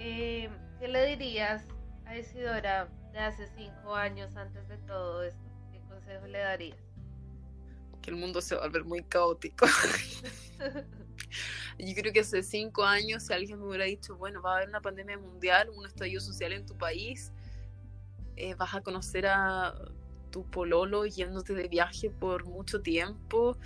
Eh, 0.00 0.50
¿Qué 0.80 0.88
le 0.88 1.06
dirías 1.06 1.68
a 2.04 2.16
Isidora 2.16 2.88
de 3.12 3.18
hace 3.18 3.46
cinco 3.56 3.94
años 3.94 4.34
antes 4.36 4.66
de 4.68 4.78
todo 4.78 5.22
esto? 5.22 5.40
¿Qué 5.70 5.80
consejo 5.88 6.26
le 6.26 6.38
darías? 6.38 6.92
que 8.02 8.10
el 8.10 8.16
mundo 8.16 8.42
se 8.42 8.54
va 8.54 8.62
a 8.62 8.66
volver 8.66 8.84
muy 8.84 9.02
caótico. 9.04 9.66
Yo 11.78 11.94
creo 11.94 12.12
que 12.12 12.20
hace 12.20 12.42
cinco 12.42 12.84
años, 12.84 13.22
si 13.22 13.32
alguien 13.32 13.58
me 13.58 13.66
hubiera 13.66 13.84
dicho, 13.84 14.16
bueno, 14.16 14.42
va 14.42 14.52
a 14.52 14.56
haber 14.56 14.68
una 14.68 14.82
pandemia 14.82 15.16
mundial, 15.16 15.70
un 15.70 15.86
estallido 15.86 16.20
social 16.20 16.52
en 16.52 16.66
tu 16.66 16.76
país, 16.76 17.32
eh, 18.36 18.54
vas 18.54 18.74
a 18.74 18.82
conocer 18.82 19.26
a 19.26 19.74
tu 20.30 20.44
pololo 20.50 21.06
yéndote 21.06 21.54
de 21.54 21.68
viaje 21.68 22.10
por 22.10 22.44
mucho 22.44 22.82
tiempo, 22.82 23.56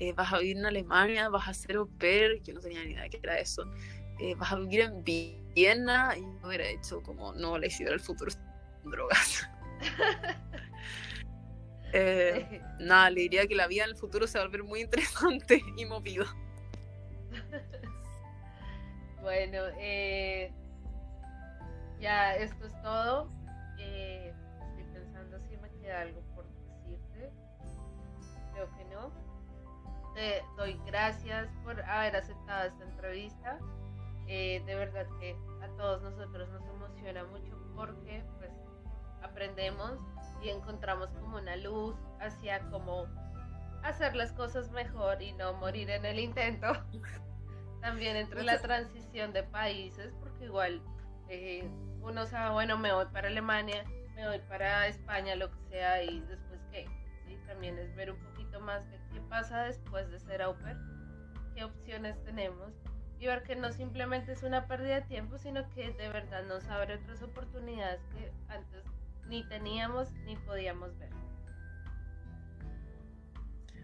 eh, 0.00 0.12
vas 0.12 0.32
a 0.32 0.38
vivir 0.38 0.56
en 0.56 0.66
Alemania, 0.66 1.28
vas 1.28 1.48
a 1.48 1.54
ser 1.54 1.76
au 1.76 1.86
pair, 1.86 2.42
yo 2.42 2.54
no 2.54 2.60
tenía 2.60 2.84
ni 2.84 2.92
idea 2.92 3.02
de 3.02 3.10
qué 3.10 3.20
era 3.22 3.38
eso, 3.38 3.64
eh, 4.18 4.34
vas 4.36 4.52
a 4.52 4.56
vivir 4.56 4.80
en 4.80 5.04
Viena, 5.04 6.16
y 6.16 6.22
me 6.22 6.46
hubiera 6.46 6.68
hecho 6.68 7.02
como, 7.02 7.32
no, 7.34 7.58
la 7.58 7.66
Isidora 7.66 7.94
el 7.94 8.00
futuro 8.00 8.30
drogas. 8.90 9.48
Eh, 11.94 12.60
nada, 12.80 13.08
le 13.08 13.22
diría 13.22 13.46
que 13.46 13.54
la 13.54 13.66
vida 13.66 13.84
en 13.84 13.88
el 13.88 13.96
futuro 13.96 14.26
se 14.26 14.36
va 14.36 14.44
a 14.44 14.46
volver 14.46 14.62
muy 14.62 14.82
interesante 14.82 15.62
y 15.74 15.86
movida. 15.86 16.26
Bueno, 19.22 19.58
eh, 19.78 20.50
ya 22.00 22.34
esto 22.36 22.66
es 22.66 22.82
todo. 22.82 23.30
Eh, 23.78 24.32
estoy 24.68 24.84
pensando 24.92 25.38
si 25.40 25.56
me 25.56 25.70
queda 25.80 26.00
algo 26.02 26.22
por 26.34 26.46
decirte. 26.48 27.30
Creo 28.54 28.68
que 28.76 28.84
no. 28.86 29.12
Te 30.14 30.42
doy 30.56 30.80
gracias 30.86 31.48
por 31.64 31.78
haber 31.82 32.16
aceptado 32.16 32.68
esta 32.68 32.84
entrevista. 32.84 33.58
Eh, 34.28 34.62
de 34.64 34.74
verdad 34.74 35.06
que 35.20 35.36
a 35.62 35.68
todos 35.76 36.00
nosotros 36.02 36.48
nos 36.48 36.62
emociona 36.68 37.24
mucho 37.24 37.54
porque 37.74 38.22
aprendemos 39.22 40.00
y 40.42 40.50
encontramos 40.50 41.10
como 41.20 41.38
una 41.38 41.56
luz 41.56 41.96
hacia 42.20 42.60
cómo 42.70 43.06
hacer 43.82 44.14
las 44.14 44.32
cosas 44.32 44.70
mejor 44.70 45.22
y 45.22 45.32
no 45.32 45.52
morir 45.54 45.90
en 45.90 46.04
el 46.04 46.18
intento. 46.18 46.72
También 47.80 48.16
entre 48.16 48.42
la 48.42 48.60
transición 48.60 49.32
de 49.32 49.44
países, 49.44 50.12
porque 50.20 50.46
igual 50.46 50.82
eh, 51.28 51.68
uno 52.02 52.26
sabe, 52.26 52.52
bueno, 52.52 52.76
me 52.76 52.92
voy 52.92 53.06
para 53.06 53.28
Alemania, 53.28 53.84
me 54.14 54.26
voy 54.26 54.40
para 54.48 54.88
España, 54.88 55.36
lo 55.36 55.50
que 55.50 55.62
sea, 55.70 56.02
y 56.02 56.20
después 56.20 56.60
qué. 56.72 56.86
¿Sí? 57.26 57.38
También 57.46 57.78
es 57.78 57.94
ver 57.94 58.10
un 58.10 58.18
poquito 58.18 58.60
más 58.60 58.88
de 58.90 58.98
qué 59.12 59.20
pasa 59.28 59.64
después 59.64 60.10
de 60.10 60.18
ser 60.18 60.42
au 60.42 60.56
pair, 60.58 60.76
qué 61.54 61.64
opciones 61.64 62.20
tenemos, 62.24 62.72
y 63.20 63.26
ver 63.26 63.42
que 63.44 63.54
no 63.54 63.70
simplemente 63.72 64.32
es 64.32 64.42
una 64.42 64.66
pérdida 64.66 64.96
de 64.96 65.02
tiempo, 65.02 65.38
sino 65.38 65.68
que 65.70 65.92
de 65.92 66.08
verdad 66.08 66.44
nos 66.44 66.66
abre 66.68 66.96
otras 66.96 67.22
oportunidades 67.22 68.00
que 68.12 68.32
antes 68.48 68.84
ni 69.28 69.44
teníamos 69.48 70.12
ni 70.24 70.36
podíamos 70.36 70.96
ver. 70.98 71.10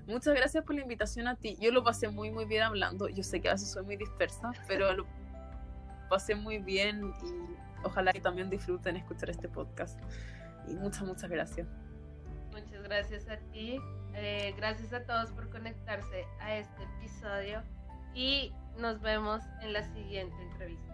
Muchas 0.06 0.34
gracias 0.34 0.64
por 0.64 0.74
la 0.74 0.82
invitación 0.82 1.28
a 1.28 1.36
ti. 1.36 1.56
Yo 1.60 1.70
lo 1.70 1.82
pasé 1.82 2.08
muy, 2.08 2.30
muy 2.30 2.44
bien 2.44 2.62
hablando. 2.62 3.08
Yo 3.08 3.22
sé 3.22 3.40
que 3.40 3.48
a 3.48 3.52
veces 3.52 3.70
soy 3.70 3.84
muy 3.84 3.96
dispersa, 3.96 4.52
pero 4.68 4.92
lo 4.92 5.06
pasé 6.10 6.34
muy 6.34 6.58
bien 6.58 7.12
y 7.22 7.86
ojalá 7.86 8.12
que 8.12 8.20
también 8.20 8.50
disfruten 8.50 8.96
escuchar 8.96 9.30
este 9.30 9.48
podcast. 9.48 9.98
Y 10.68 10.74
muchas, 10.74 11.02
muchas 11.02 11.30
gracias. 11.30 11.66
Muchas 12.52 12.82
gracias 12.82 13.28
a 13.28 13.38
ti. 13.52 13.78
Eh, 14.14 14.54
gracias 14.56 14.92
a 14.92 15.04
todos 15.04 15.30
por 15.32 15.48
conectarse 15.50 16.26
a 16.40 16.56
este 16.56 16.82
episodio 16.98 17.62
y 18.14 18.52
nos 18.78 19.00
vemos 19.00 19.42
en 19.62 19.72
la 19.72 19.82
siguiente 19.82 20.36
entrevista. 20.42 20.93